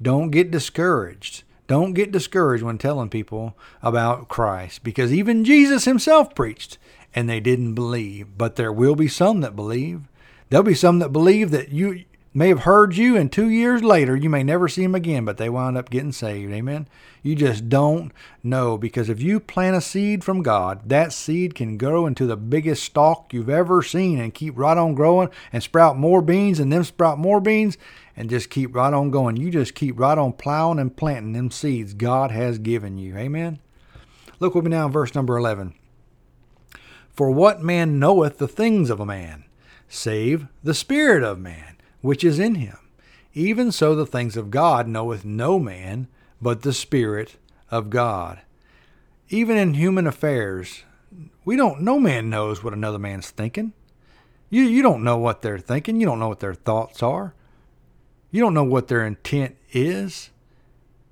Don't 0.00 0.30
get 0.30 0.50
discouraged. 0.50 1.44
Don't 1.66 1.94
get 1.94 2.12
discouraged 2.12 2.62
when 2.62 2.76
telling 2.76 3.08
people 3.08 3.56
about 3.82 4.28
Christ 4.28 4.82
because 4.82 5.12
even 5.12 5.44
Jesus 5.44 5.84
himself 5.84 6.34
preached 6.34 6.76
and 7.14 7.28
they 7.28 7.40
didn't 7.40 7.74
believe. 7.74 8.36
But 8.36 8.56
there 8.56 8.72
will 8.72 8.94
be 8.94 9.08
some 9.08 9.40
that 9.40 9.56
believe. 9.56 10.02
There'll 10.52 10.64
be 10.64 10.74
some 10.74 10.98
that 10.98 11.14
believe 11.14 11.50
that 11.52 11.70
you 11.70 12.04
may 12.34 12.48
have 12.48 12.64
heard 12.64 12.94
you, 12.94 13.16
and 13.16 13.32
two 13.32 13.48
years 13.48 13.82
later, 13.82 14.14
you 14.14 14.28
may 14.28 14.42
never 14.42 14.68
see 14.68 14.82
them 14.82 14.94
again, 14.94 15.24
but 15.24 15.38
they 15.38 15.48
wind 15.48 15.78
up 15.78 15.88
getting 15.88 16.12
saved. 16.12 16.52
Amen. 16.52 16.88
You 17.22 17.34
just 17.34 17.70
don't 17.70 18.12
know 18.42 18.76
because 18.76 19.08
if 19.08 19.22
you 19.22 19.40
plant 19.40 19.76
a 19.76 19.80
seed 19.80 20.22
from 20.22 20.42
God, 20.42 20.90
that 20.90 21.14
seed 21.14 21.54
can 21.54 21.78
grow 21.78 22.04
into 22.04 22.26
the 22.26 22.36
biggest 22.36 22.82
stalk 22.82 23.32
you've 23.32 23.48
ever 23.48 23.80
seen 23.80 24.20
and 24.20 24.34
keep 24.34 24.58
right 24.58 24.76
on 24.76 24.92
growing 24.92 25.30
and 25.54 25.62
sprout 25.62 25.96
more 25.96 26.20
beans 26.20 26.60
and 26.60 26.70
then 26.70 26.84
sprout 26.84 27.18
more 27.18 27.40
beans 27.40 27.78
and 28.14 28.28
just 28.28 28.50
keep 28.50 28.76
right 28.76 28.92
on 28.92 29.10
going. 29.10 29.38
You 29.38 29.50
just 29.50 29.74
keep 29.74 29.98
right 29.98 30.18
on 30.18 30.34
plowing 30.34 30.78
and 30.78 30.94
planting 30.94 31.32
them 31.32 31.50
seeds 31.50 31.94
God 31.94 32.30
has 32.30 32.58
given 32.58 32.98
you. 32.98 33.16
Amen. 33.16 33.58
Look 34.38 34.54
with 34.54 34.64
me 34.64 34.70
now 34.72 34.84
in 34.84 34.92
verse 34.92 35.14
number 35.14 35.38
11. 35.38 35.72
For 37.10 37.30
what 37.30 37.62
man 37.62 37.98
knoweth 37.98 38.36
the 38.36 38.46
things 38.46 38.90
of 38.90 39.00
a 39.00 39.06
man? 39.06 39.44
Save 39.92 40.46
the 40.62 40.72
Spirit 40.72 41.22
of 41.22 41.38
man, 41.38 41.76
which 42.00 42.24
is 42.24 42.38
in 42.38 42.54
him. 42.54 42.78
Even 43.34 43.70
so, 43.70 43.94
the 43.94 44.06
things 44.06 44.36
of 44.36 44.50
God 44.50 44.88
knoweth 44.88 45.24
no 45.24 45.58
man 45.58 46.08
but 46.40 46.62
the 46.62 46.72
Spirit 46.72 47.36
of 47.70 47.90
God. 47.90 48.40
Even 49.28 49.56
in 49.56 49.74
human 49.74 50.06
affairs, 50.06 50.84
we 51.44 51.56
don't, 51.56 51.82
no 51.82 51.98
man 51.98 52.30
knows 52.30 52.64
what 52.64 52.72
another 52.72 52.98
man's 52.98 53.30
thinking. 53.30 53.74
You, 54.48 54.62
you 54.62 54.82
don't 54.82 55.04
know 55.04 55.18
what 55.18 55.42
they're 55.42 55.58
thinking. 55.58 56.00
You 56.00 56.06
don't 56.06 56.18
know 56.18 56.28
what 56.28 56.40
their 56.40 56.54
thoughts 56.54 57.02
are. 57.02 57.34
You 58.30 58.40
don't 58.40 58.54
know 58.54 58.64
what 58.64 58.88
their 58.88 59.04
intent 59.04 59.56
is. 59.72 60.30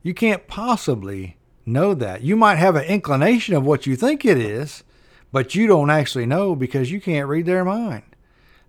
You 0.02 0.14
can't 0.14 0.46
possibly 0.46 1.36
know 1.66 1.92
that. 1.94 2.22
You 2.22 2.34
might 2.34 2.56
have 2.56 2.76
an 2.76 2.84
inclination 2.84 3.54
of 3.54 3.64
what 3.64 3.86
you 3.86 3.94
think 3.94 4.24
it 4.24 4.38
is, 4.38 4.84
but 5.32 5.54
you 5.54 5.66
don't 5.66 5.90
actually 5.90 6.26
know 6.26 6.54
because 6.56 6.90
you 6.90 7.00
can't 7.00 7.28
read 7.28 7.44
their 7.44 7.64
mind. 7.64 8.04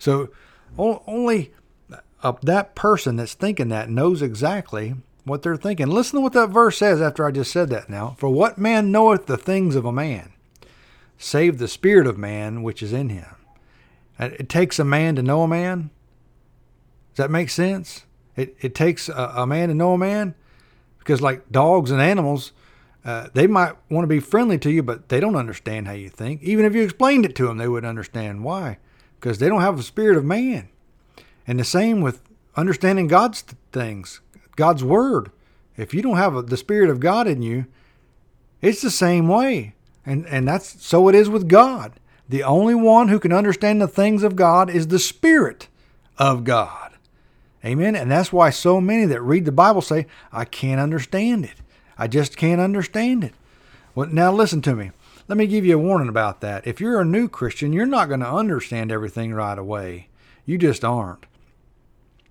So 0.02 0.30
only 0.80 1.54
uh, 2.24 2.34
that 2.42 2.74
person 2.74 3.18
that's 3.18 3.36
thinking 3.36 3.70
that 3.70 3.88
knows 3.88 4.24
exactly 4.24 4.96
what 5.26 5.44
they're 5.44 5.56
thinking. 5.56 5.86
Listen 5.86 6.18
to 6.18 6.22
what 6.22 6.34
that 6.34 6.50
verse 6.50 6.80
says 6.80 7.00
after 7.00 7.24
I 7.24 7.30
just 7.30 7.52
said 7.52 7.70
that 7.70 7.88
now. 7.88 8.16
For 8.18 8.28
what 8.28 8.58
man 8.58 8.92
knoweth 8.92 9.28
the 9.28 9.38
things 9.38 9.76
of 9.76 9.86
a 9.86 9.92
man, 9.92 10.34
save 11.20 11.60
the 11.60 11.68
spirit 11.68 12.08
of 12.08 12.18
man 12.18 12.64
which 12.64 12.82
is 12.82 12.94
in 12.94 13.10
him? 13.10 13.36
It 14.18 14.50
takes 14.50 14.80
a 14.80 14.84
man 14.84 15.16
to 15.18 15.22
know 15.22 15.44
a 15.44 15.48
man. 15.48 15.92
Does 17.14 17.18
that 17.18 17.32
make 17.32 17.52
sense? 17.52 18.06
It, 18.36 18.56
it 18.60 18.74
takes 18.74 19.08
a, 19.08 19.34
a 19.36 19.46
man 19.46 19.70
to 19.70 19.76
know 19.76 19.94
a 19.94 20.00
man 20.00 20.34
because, 20.98 21.22
like 21.22 21.52
dogs 21.52 21.92
and 21.92 22.02
animals, 22.02 22.54
uh, 23.06 23.30
they 23.36 23.46
might 23.46 23.74
want 23.92 24.04
to 24.04 24.08
be 24.08 24.20
friendly 24.20 24.58
to 24.60 24.72
you, 24.72 24.82
but 24.82 25.10
they 25.10 25.20
don't 25.20 25.36
understand 25.36 25.88
how 25.88 25.94
you 25.94 26.10
think. 26.10 26.42
Even 26.42 26.66
if 26.66 26.74
you 26.74 26.82
explained 26.82 27.24
it 27.24 27.36
to 27.36 27.46
them, 27.46 27.60
they 27.60 27.68
wouldn't 27.68 27.90
understand 27.90 28.44
why 28.44 28.80
because 29.22 29.38
they 29.38 29.48
don't 29.48 29.62
have 29.62 29.78
the 29.78 29.84
spirit 29.84 30.18
of 30.18 30.26
man. 30.26 30.68
And 31.48 31.60
the 31.60 31.64
same 31.64 32.02
with 32.02 32.22
understanding 32.56 33.08
God's 33.08 33.44
things, 33.72 34.20
God's 34.56 34.84
Word. 34.84 35.32
If 35.78 35.94
you 35.94 36.02
don't 36.02 36.18
have 36.18 36.48
the 36.48 36.58
Spirit 36.58 36.90
of 36.90 37.00
God 37.00 37.28
in 37.28 37.42
you, 37.42 37.66
it's 38.62 38.82
the 38.82 38.92
same 38.92 39.28
way. 39.28 39.74
And, 40.06 40.26
and 40.28 40.48
that's 40.48 40.84
so 40.86 41.08
it 41.08 41.16
is 41.16 41.30
with 41.30 41.48
God. 41.48 41.94
The 42.28 42.44
only 42.44 42.76
one 42.76 43.08
who 43.08 43.20
can 43.20 43.32
understand 43.32 43.82
the 43.82 43.88
things 43.88 44.24
of 44.24 44.36
God 44.36 44.70
is 44.70 44.88
the 44.88 45.00
Spirit 45.00 45.68
of 46.18 46.44
God. 46.44 46.94
Amen. 47.64 47.96
And 47.96 48.10
that's 48.10 48.34
why 48.34 48.50
so 48.50 48.82
many 48.82 49.06
that 49.06 49.22
read 49.22 49.46
the 49.46 49.52
Bible 49.52 49.82
say, 49.82 50.08
I 50.32 50.46
can't 50.46 50.82
understand 50.82 51.46
it. 51.46 51.56
I 51.98 52.08
just 52.08 52.38
can't 52.38 52.62
understand 52.62 53.24
it. 53.24 53.34
Well, 53.94 54.08
now 54.08 54.32
listen 54.32 54.62
to 54.64 54.76
me. 54.76 54.92
Let 55.32 55.38
me 55.38 55.48
give 55.48 55.66
you 55.66 55.78
a 55.78 55.82
warning 55.82 56.10
about 56.10 56.42
that. 56.42 56.68
If 56.68 56.82
you're 56.82 57.00
a 57.00 57.06
new 57.06 57.30
Christian, 57.30 57.72
you're 57.72 57.86
not 57.86 58.10
going 58.10 58.20
to 58.20 58.30
understand 58.30 58.92
everything 58.92 59.34
right 59.34 59.58
away. 59.58 60.10
You 60.46 60.58
just 60.58 60.84
aren't. 60.84 61.26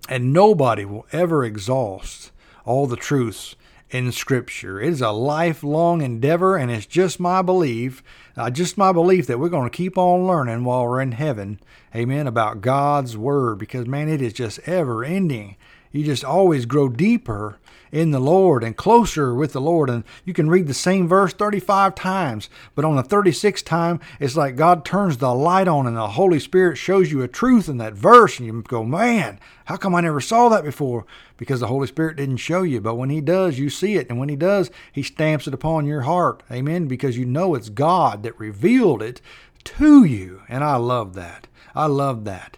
And 0.07 0.31
nobody 0.31 0.85
will 0.85 1.07
ever 1.11 1.43
exhaust 1.43 2.31
all 2.63 2.85
the 2.85 2.95
truths 2.95 3.55
in 3.89 4.11
Scripture. 4.11 4.79
It 4.79 4.89
is 4.89 5.01
a 5.01 5.09
lifelong 5.09 6.03
endeavor, 6.03 6.55
and 6.55 6.69
it's 6.69 6.85
just 6.85 7.19
my 7.19 7.41
belief, 7.41 8.03
uh, 8.37 8.51
just 8.51 8.77
my 8.77 8.91
belief 8.91 9.25
that 9.25 9.39
we're 9.39 9.49
going 9.49 9.67
to 9.67 9.75
keep 9.75 9.97
on 9.97 10.27
learning 10.27 10.63
while 10.63 10.87
we're 10.87 11.01
in 11.01 11.13
heaven. 11.13 11.59
Amen. 11.95 12.27
About 12.27 12.61
God's 12.61 13.17
Word, 13.17 13.57
because 13.57 13.87
man, 13.87 14.09
it 14.09 14.21
is 14.21 14.33
just 14.33 14.59
ever 14.67 15.03
ending. 15.03 15.55
You 15.91 16.03
just 16.03 16.23
always 16.23 16.65
grow 16.65 16.89
deeper 16.89 17.59
in 17.91 18.11
the 18.11 18.19
Lord 18.19 18.63
and 18.63 18.77
closer 18.77 19.35
with 19.35 19.53
the 19.53 19.61
Lord. 19.61 19.89
And 19.89 20.03
you 20.23 20.33
can 20.33 20.49
read 20.49 20.67
the 20.67 20.73
same 20.73 21.07
verse 21.07 21.33
35 21.33 21.93
times, 21.95 22.49
but 22.73 22.85
on 22.85 22.95
the 22.95 23.03
36th 23.03 23.65
time, 23.65 23.99
it's 24.19 24.37
like 24.37 24.55
God 24.55 24.85
turns 24.85 25.17
the 25.17 25.33
light 25.33 25.67
on 25.67 25.85
and 25.85 25.97
the 25.97 26.09
Holy 26.09 26.39
Spirit 26.39 26.77
shows 26.77 27.11
you 27.11 27.21
a 27.21 27.27
truth 27.27 27.67
in 27.67 27.77
that 27.77 27.93
verse. 27.93 28.39
And 28.39 28.47
you 28.47 28.61
go, 28.61 28.83
man, 28.83 29.39
how 29.65 29.75
come 29.75 29.93
I 29.93 30.01
never 30.01 30.21
saw 30.21 30.49
that 30.49 30.63
before? 30.63 31.05
Because 31.37 31.59
the 31.59 31.67
Holy 31.67 31.87
Spirit 31.87 32.17
didn't 32.17 32.37
show 32.37 32.63
you. 32.63 32.79
But 32.79 32.95
when 32.95 33.09
He 33.09 33.21
does, 33.21 33.59
you 33.59 33.69
see 33.69 33.95
it. 33.95 34.09
And 34.09 34.17
when 34.17 34.29
He 34.29 34.35
does, 34.35 34.71
He 34.91 35.03
stamps 35.03 35.47
it 35.47 35.53
upon 35.53 35.85
your 35.85 36.01
heart. 36.01 36.43
Amen. 36.51 36.87
Because 36.87 37.17
you 37.17 37.25
know 37.25 37.55
it's 37.55 37.69
God 37.69 38.23
that 38.23 38.39
revealed 38.39 39.01
it 39.01 39.21
to 39.63 40.03
you. 40.03 40.43
And 40.47 40.63
I 40.63 40.77
love 40.77 41.13
that. 41.15 41.47
I 41.75 41.85
love 41.85 42.25
that 42.25 42.57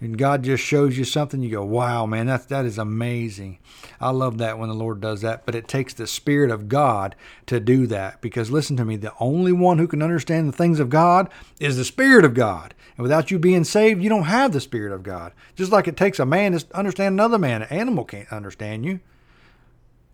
and 0.00 0.16
God 0.16 0.42
just 0.44 0.64
shows 0.64 0.96
you 0.96 1.04
something, 1.04 1.42
you 1.42 1.50
go, 1.50 1.64
wow, 1.64 2.06
man, 2.06 2.26
that, 2.26 2.48
that 2.48 2.64
is 2.64 2.78
amazing. 2.78 3.58
I 4.00 4.10
love 4.10 4.38
that 4.38 4.58
when 4.58 4.70
the 4.70 4.74
Lord 4.74 4.98
does 5.00 5.20
that. 5.20 5.44
But 5.44 5.54
it 5.54 5.68
takes 5.68 5.92
the 5.92 6.06
Spirit 6.06 6.50
of 6.50 6.68
God 6.68 7.14
to 7.46 7.60
do 7.60 7.86
that. 7.88 8.22
Because 8.22 8.50
listen 8.50 8.78
to 8.78 8.84
me, 8.86 8.96
the 8.96 9.12
only 9.20 9.52
one 9.52 9.76
who 9.76 9.86
can 9.86 10.02
understand 10.02 10.48
the 10.48 10.56
things 10.56 10.80
of 10.80 10.88
God 10.88 11.28
is 11.58 11.76
the 11.76 11.84
Spirit 11.84 12.24
of 12.24 12.32
God. 12.32 12.72
And 12.96 13.02
without 13.02 13.30
you 13.30 13.38
being 13.38 13.62
saved, 13.62 14.02
you 14.02 14.08
don't 14.08 14.22
have 14.24 14.52
the 14.52 14.60
Spirit 14.60 14.92
of 14.92 15.02
God. 15.02 15.32
Just 15.54 15.70
like 15.70 15.86
it 15.86 15.98
takes 15.98 16.18
a 16.18 16.24
man 16.24 16.52
to 16.52 16.64
understand 16.72 17.12
another 17.12 17.38
man, 17.38 17.60
an 17.60 17.68
animal 17.68 18.06
can't 18.06 18.32
understand 18.32 18.86
you. 18.86 19.00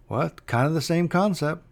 Well, 0.09 0.31
kind 0.47 0.67
of 0.67 0.75
the 0.75 0.81
same 0.81 1.09
concept. 1.09 1.63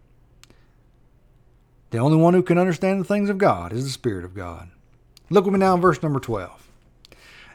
The 1.91 1.97
only 1.97 2.17
one 2.17 2.33
who 2.33 2.43
can 2.43 2.57
understand 2.57 3.01
the 3.01 3.05
things 3.05 3.29
of 3.29 3.37
God 3.37 3.73
is 3.73 3.83
the 3.83 3.89
Spirit 3.89 4.23
of 4.23 4.33
God. 4.33 4.69
Look 5.29 5.43
with 5.43 5.53
me 5.53 5.59
now 5.59 5.75
in 5.75 5.81
verse 5.81 6.01
number 6.01 6.19
12. 6.21 6.64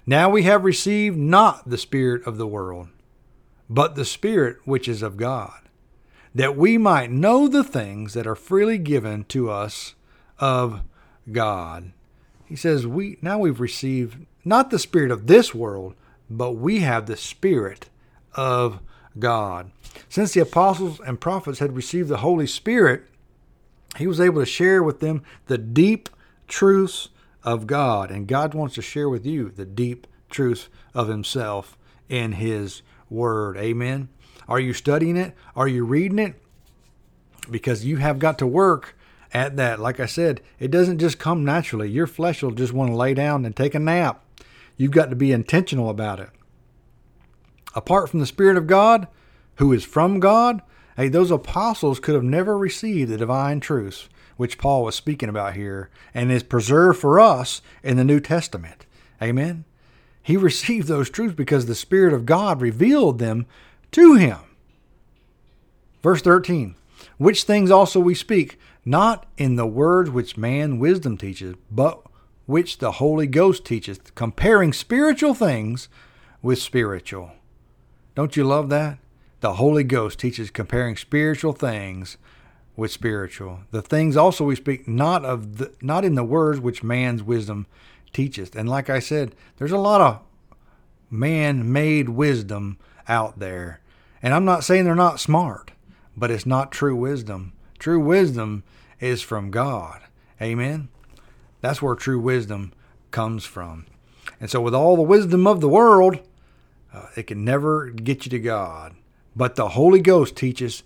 Now 0.07 0.31
we 0.31 0.43
have 0.45 0.65
received 0.65 1.17
not 1.17 1.69
the 1.69 1.79
Spirit 1.79 2.27
of 2.27 2.37
the 2.37 2.47
world, 2.47 2.89
but 3.69 3.95
the 3.95 4.05
Spirit 4.05 4.59
which 4.65 4.89
is 4.89 5.03
of 5.03 5.17
God, 5.17 5.61
that 6.35 6.57
we 6.57 6.79
might 6.79 7.11
know 7.11 7.49
the 7.49 7.65
things 7.65 8.15
that 8.15 8.27
are 8.27 8.35
freely 8.35 8.79
given 8.79 9.25
to 9.25 9.51
us 9.51 9.95
of 10.39 10.83
God. 11.31 11.93
He 12.47 12.57
says, 12.57 12.87
We 12.87 13.19
now 13.23 13.39
we've 13.39 13.61
received 13.61 14.27
not 14.45 14.71
the 14.71 14.79
spirit 14.79 15.11
of 15.11 15.27
this 15.27 15.55
world, 15.55 15.95
but 16.29 16.53
we 16.53 16.81
have 16.81 17.07
the 17.07 17.17
Spirit 17.17 17.91
of 18.35 18.81
God. 19.19 19.71
Since 20.09 20.33
the 20.33 20.41
apostles 20.41 21.01
and 21.01 21.21
prophets 21.21 21.59
had 21.59 21.77
received 21.77 22.09
the 22.09 22.19
Holy 22.19 22.47
Spirit, 22.47 23.05
he 23.97 24.07
was 24.07 24.21
able 24.21 24.41
to 24.41 24.47
share 24.47 24.83
with 24.83 25.01
them 25.01 25.23
the 25.47 25.59
deep 25.59 26.09
truths 26.49 27.09
of 27.43 27.67
God. 27.67 28.11
And 28.11 28.27
God 28.27 28.55
wants 28.55 28.75
to 28.77 28.83
share 28.83 29.09
with 29.09 29.25
you 29.27 29.51
the 29.51 29.67
deep 29.67 30.07
truth 30.29 30.69
of 30.95 31.09
Himself 31.09 31.77
in 32.09 32.33
His 32.33 32.83
Word. 33.09 33.57
Amen. 33.57 34.09
Are 34.49 34.61
you 34.61 34.73
studying 34.73 35.17
it? 35.17 35.35
Are 35.55 35.69
you 35.69 35.85
reading 35.85 36.19
it? 36.19 36.35
Because 37.51 37.85
you 37.85 37.97
have 37.99 38.19
got 38.19 38.39
to 38.39 38.47
work 38.47 38.97
at 39.33 39.57
that. 39.57 39.81
Like 39.81 40.01
I 40.01 40.07
said, 40.07 40.41
it 40.59 40.71
doesn't 40.71 40.99
just 40.99 41.19
come 41.19 41.45
naturally. 41.45 41.89
Your 41.89 42.07
flesh 42.07 42.43
will 42.43 42.51
just 42.51 42.73
want 42.73 42.91
to 42.91 42.97
lay 42.97 43.15
down 43.15 43.45
and 43.45 43.55
take 43.55 43.75
a 43.75 43.79
nap. 43.79 44.25
You've 44.77 44.91
got 44.93 45.11
to 45.11 45.17
be 45.17 45.33
intentional 45.33 45.91
about 45.91 46.21
it. 46.21 46.31
Apart 47.75 48.09
from 48.09 48.21
the 48.21 48.27
Spirit 48.27 48.57
of 48.57 48.67
God, 48.67 49.07
who 49.57 49.73
is 49.73 49.85
from 49.85 50.21
God, 50.21 50.63
hey, 50.97 51.09
those 51.09 51.31
apostles 51.31 52.01
could 52.01 52.15
have 52.15 52.25
never 52.25 52.59
received 52.59 53.11
the 53.11 53.17
divine 53.17 53.61
truths 53.61 54.09
which 54.41 54.57
Paul 54.57 54.85
was 54.85 54.95
speaking 54.95 55.29
about 55.29 55.53
here, 55.53 55.91
and 56.15 56.33
is 56.33 56.43
preserved 56.43 56.99
for 56.99 57.21
us 57.21 57.61
in 57.83 57.99
the 57.99 58.05
New 58.05 58.21
Testament. 58.21 58.87
Amen. 59.21 59.67
He 60.23 60.39
received 60.39 60.89
those 60.89 61.11
truths 61.11 61.35
because 61.35 61.67
the 61.67 61.75
Spirit 61.75 62.15
of 62.15 62.25
God 62.25 62.63
revealed 62.63 63.19
them 63.19 63.45
to 63.93 64.15
him. 64.15 64.39
Verse 66.03 66.23
13 66.23 66.75
Which 67.19 67.43
things 67.43 67.71
also 67.71 68.01
we 68.01 68.15
speak, 68.15 68.59
not 68.83 69.27
in 69.37 69.57
the 69.57 69.67
words 69.67 70.09
which 70.09 70.39
man 70.39 70.79
wisdom 70.79 71.19
teaches, 71.19 71.55
but 71.71 72.03
which 72.47 72.79
the 72.79 72.93
Holy 72.93 73.27
Ghost 73.27 73.67
teacheth, 73.67 74.15
comparing 74.15 74.73
spiritual 74.73 75.35
things 75.35 75.91
with 76.41 76.63
spiritual. 76.63 77.33
Don't 78.15 78.39
you 78.39 78.45
love 78.45 78.71
that? 78.71 79.01
The 79.41 79.57
Holy 79.57 79.85
Ghost 79.85 80.19
teaches 80.19 80.51
comparing 80.51 80.97
spiritual 80.97 81.53
things 81.53 82.17
with 82.81 82.91
spiritual. 82.91 83.61
The 83.73 83.83
things 83.83 84.17
also 84.17 84.43
we 84.43 84.57
speak 84.57 84.89
not 84.89 85.23
of 85.23 85.59
the, 85.59 85.73
not 85.83 86.03
in 86.03 86.15
the 86.15 86.25
words 86.25 86.61
which 86.61 86.83
man's 86.83 87.23
wisdom 87.23 87.67
teacheth. 88.15 88.57
And 88.57 88.69
like 88.71 88.89
I 88.89 89.01
said, 89.01 89.37
there's 89.59 89.71
a 89.71 89.79
lot 89.79 90.01
of 90.01 90.21
man-made 91.11 92.09
wisdom 92.09 92.79
out 93.07 93.39
there. 93.39 93.81
And 94.23 94.33
I'm 94.33 94.47
not 94.47 94.65
saying 94.65 94.87
they're 94.87 94.95
not 94.95 95.21
smart, 95.21 95.73
but 96.17 96.31
it's 96.31 96.47
not 96.47 96.73
true 96.73 96.97
wisdom. 96.97 97.53
True 97.79 98.01
wisdom 98.01 98.65
is 98.99 99.21
from 99.21 99.51
God. 99.51 100.01
Amen. 100.41 100.89
That's 101.61 101.83
where 101.83 101.95
true 101.95 102.19
wisdom 102.19 102.73
comes 103.11 103.45
from. 103.45 103.85
And 104.41 104.49
so 104.49 104.63
with 104.63 104.75
all 104.75 104.97
the 104.97 105.03
wisdom 105.03 105.47
of 105.47 105.61
the 105.61 105.69
world, 105.69 106.19
uh, 106.95 107.09
it 107.15 107.27
can 107.27 107.45
never 107.45 107.91
get 107.91 108.25
you 108.25 108.31
to 108.31 108.39
God. 108.39 108.95
But 109.37 109.57
the 109.57 109.69
Holy 109.69 110.01
Ghost 110.01 110.35
teaches 110.35 110.83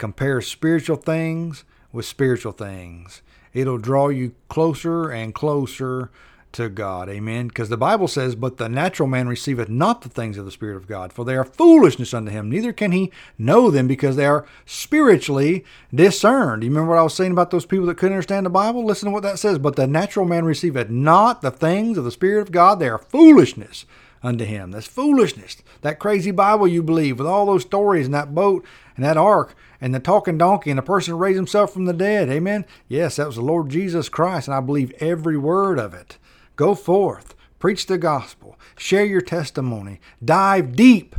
compare 0.00 0.40
spiritual 0.40 0.96
things 0.96 1.64
with 1.92 2.06
spiritual 2.06 2.52
things. 2.52 3.22
It'll 3.52 3.78
draw 3.78 4.08
you 4.08 4.34
closer 4.48 5.10
and 5.10 5.34
closer 5.34 6.10
to 6.52 6.68
God. 6.68 7.08
Amen. 7.08 7.48
Because 7.48 7.68
the 7.68 7.76
Bible 7.76 8.08
says, 8.08 8.34
But 8.34 8.56
the 8.56 8.68
natural 8.68 9.08
man 9.08 9.28
receiveth 9.28 9.68
not 9.68 10.02
the 10.02 10.08
things 10.08 10.36
of 10.36 10.44
the 10.44 10.50
Spirit 10.50 10.76
of 10.76 10.88
God, 10.88 11.12
for 11.12 11.24
they 11.24 11.36
are 11.36 11.44
foolishness 11.44 12.14
unto 12.14 12.30
him. 12.30 12.48
Neither 12.48 12.72
can 12.72 12.92
he 12.92 13.12
know 13.38 13.70
them 13.70 13.86
because 13.86 14.16
they 14.16 14.26
are 14.26 14.46
spiritually 14.64 15.64
discerned. 15.94 16.64
You 16.64 16.70
remember 16.70 16.90
what 16.90 16.98
I 16.98 17.04
was 17.04 17.14
saying 17.14 17.32
about 17.32 17.50
those 17.50 17.66
people 17.66 17.86
that 17.86 17.96
couldn't 17.96 18.14
understand 18.14 18.46
the 18.46 18.50
Bible? 18.50 18.84
Listen 18.84 19.06
to 19.06 19.12
what 19.12 19.22
that 19.22 19.38
says. 19.38 19.58
But 19.58 19.76
the 19.76 19.86
natural 19.86 20.26
man 20.26 20.44
receiveth 20.44 20.90
not 20.90 21.42
the 21.42 21.50
things 21.50 21.98
of 21.98 22.04
the 22.04 22.10
Spirit 22.10 22.42
of 22.42 22.52
God, 22.52 22.78
they 22.78 22.88
are 22.88 22.98
foolishness 22.98 23.84
unto 24.22 24.44
him. 24.44 24.70
That's 24.70 24.86
foolishness. 24.86 25.56
That 25.82 25.98
crazy 25.98 26.30
Bible 26.30 26.68
you 26.68 26.82
believe 26.82 27.18
with 27.18 27.26
all 27.26 27.46
those 27.46 27.62
stories 27.62 28.06
and 28.06 28.14
that 28.14 28.34
boat 28.34 28.64
and 28.96 29.04
that 29.04 29.16
ark 29.16 29.54
and 29.80 29.94
the 29.94 30.00
talking 30.00 30.38
donkey 30.38 30.70
and 30.70 30.78
the 30.78 30.82
person 30.82 31.18
raised 31.18 31.36
himself 31.36 31.72
from 31.72 31.86
the 31.86 31.92
dead. 31.92 32.28
Amen. 32.28 32.64
Yes, 32.88 33.16
that 33.16 33.26
was 33.26 33.36
the 33.36 33.42
Lord 33.42 33.70
Jesus 33.70 34.08
Christ, 34.08 34.48
and 34.48 34.54
I 34.54 34.60
believe 34.60 34.92
every 34.98 35.36
word 35.36 35.78
of 35.78 35.94
it. 35.94 36.18
Go 36.56 36.74
forth, 36.74 37.34
preach 37.58 37.86
the 37.86 37.98
gospel, 37.98 38.58
share 38.76 39.04
your 39.04 39.22
testimony, 39.22 40.00
dive 40.22 40.76
deep 40.76 41.16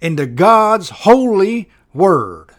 into 0.00 0.26
God's 0.26 0.90
holy 0.90 1.70
word. 1.94 2.50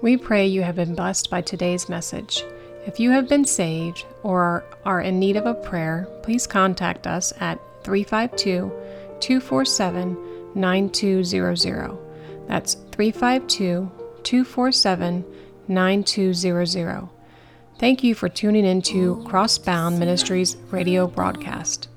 We 0.00 0.16
pray 0.16 0.46
you 0.46 0.62
have 0.62 0.76
been 0.76 0.94
blessed 0.94 1.28
by 1.28 1.40
today's 1.40 1.88
message. 1.88 2.44
If 2.86 3.00
you 3.00 3.10
have 3.10 3.28
been 3.28 3.44
saved 3.44 4.04
or 4.22 4.64
are 4.84 5.00
in 5.00 5.18
need 5.18 5.36
of 5.36 5.46
a 5.46 5.54
prayer, 5.54 6.06
please 6.22 6.46
contact 6.46 7.06
us 7.06 7.32
at 7.40 7.58
352 7.88 8.70
247 9.20 10.16
9200. 10.54 11.98
That's 12.46 12.74
352 12.92 13.90
247 14.22 15.24
9200. 15.68 17.08
Thank 17.78 18.04
you 18.04 18.14
for 18.14 18.28
tuning 18.28 18.66
into 18.66 19.24
Crossbound 19.26 19.98
Ministries 19.98 20.58
radio 20.70 21.06
broadcast. 21.06 21.88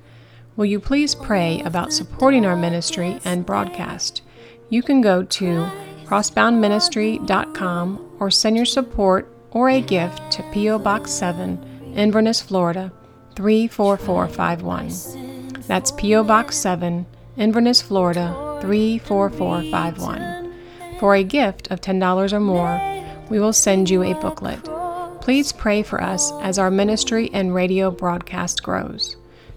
Will 0.56 0.64
you 0.66 0.80
please 0.80 1.14
pray 1.14 1.62
about 1.64 1.92
supporting 1.92 2.46
our 2.46 2.56
ministry 2.56 3.20
and 3.26 3.46
broadcast? 3.46 4.22
You 4.70 4.82
can 4.82 5.02
go 5.02 5.24
to 5.24 5.70
crossboundministry.com 6.06 8.16
or 8.20 8.32
send 8.32 8.56
your 8.56 8.66
support 8.66 9.28
or 9.52 9.70
a 9.70 9.82
gift 9.82 10.32
to 10.32 10.50
P.O. 10.54 10.80
Box 10.80 11.12
7, 11.12 11.94
Inverness, 11.98 12.42
Florida 12.42 12.94
34451. 13.36 15.31
That's 15.72 15.92
P.O. 15.94 16.26
Box 16.26 16.58
7, 16.58 17.06
Inverness, 17.38 17.82
Florida 17.82 18.60
34451. 18.62 20.54
For 21.00 21.16
a 21.16 21.24
gift 21.24 21.72
of 21.72 21.80
$10 21.80 22.34
or 22.34 22.42
more, 22.42 22.82
we 23.30 23.40
will 23.40 23.54
send 23.54 23.90
you 23.90 24.04
a 24.04 24.14
booklet. 24.16 24.62
Please 25.22 25.54
pray 25.54 25.82
for 25.82 26.04
us 26.04 26.34
as 26.42 26.60
our 26.60 26.70
ministry 26.70 27.30
and 27.32 27.56
radio 27.56 27.90
broadcast 27.90 28.64
grows. 28.64 29.16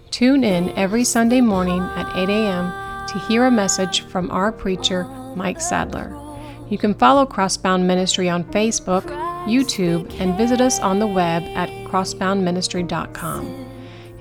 Tune 0.09 0.45
in 0.45 0.69
every 0.77 1.03
Sunday 1.03 1.41
morning 1.41 1.81
at 1.81 2.15
8 2.15 2.29
a.m. 2.29 2.71
to 3.09 3.19
hear 3.27 3.43
a 3.43 3.51
message 3.51 3.99
from 4.03 4.31
our 4.31 4.53
preacher, 4.53 5.03
Mike 5.35 5.59
Sadler. 5.59 6.17
You 6.69 6.77
can 6.77 6.93
follow 6.93 7.25
Crossbound 7.25 7.83
Ministry 7.83 8.29
on 8.29 8.45
Facebook, 8.45 9.03
YouTube, 9.47 10.17
and 10.21 10.37
visit 10.37 10.61
us 10.61 10.79
on 10.79 10.99
the 10.99 11.07
web 11.07 11.43
at 11.57 11.67
crossboundministry.com. 11.89 13.64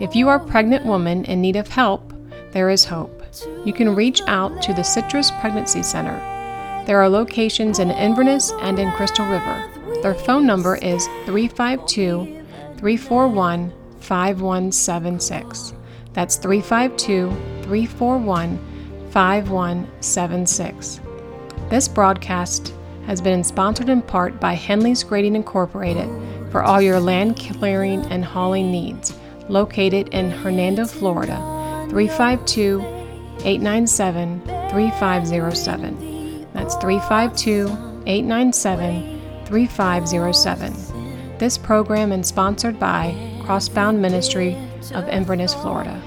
If 0.01 0.17
you 0.17 0.29
are 0.29 0.37
a 0.37 0.47
pregnant 0.47 0.85
woman 0.85 1.25
in 1.27 1.41
need 1.41 1.55
of 1.55 1.69
help, 1.69 2.13
there 2.51 2.69
is 2.69 2.85
hope. 2.85 3.23
You 3.65 3.73
can 3.73 3.95
reach 3.95 4.21
out 4.27 4.61
to 4.63 4.73
the 4.73 4.83
Citrus 4.83 5.31
Pregnancy 5.41 5.85
Center. 5.85 6.19
There 6.85 7.01
are 7.01 7.09
locations 7.09 7.79
in 7.79 7.91
Inverness 7.93 8.53
and 8.61 8.79
in 8.79 8.91
Crystal 8.93 9.25
River. 9.27 9.71
Their 10.03 10.15
phone 10.15 10.47
number 10.47 10.77
is 10.77 11.07
352 11.27 12.45
341 12.77 13.73
5176. 14.01 15.75
That's 16.13 16.37
352 16.37 17.31
341 17.63 18.59
5176. 19.11 21.01
This 21.71 21.89
broadcast 21.89 22.75
has 23.07 23.21
been 23.21 23.45
sponsored 23.45 23.89
in 23.89 24.03
part 24.03 24.41
by 24.41 24.55
Henley's 24.55 25.05
Grading 25.05 25.37
Incorporated 25.37 26.09
for 26.51 26.63
all 26.63 26.81
your 26.81 27.01
land 27.01 27.37
clearing 27.37 28.05
and 28.07 28.25
hauling 28.25 28.71
needs, 28.71 29.13
located 29.49 30.09
in 30.09 30.31
Hernando, 30.31 30.87
Florida, 30.87 31.37
352 31.91 32.81
897 33.45 34.41
3507. 34.71 36.47
That's 36.53 36.75
352 36.77 37.69
897 38.07 39.45
3507. 39.47 41.39
This 41.39 41.59
program 41.59 42.13
is 42.13 42.29
sponsored 42.29 42.79
by 42.79 43.15
Crossbound 43.43 43.99
Ministry 43.99 44.57
of 44.95 45.09
Inverness, 45.09 45.53
Florida. 45.55 46.01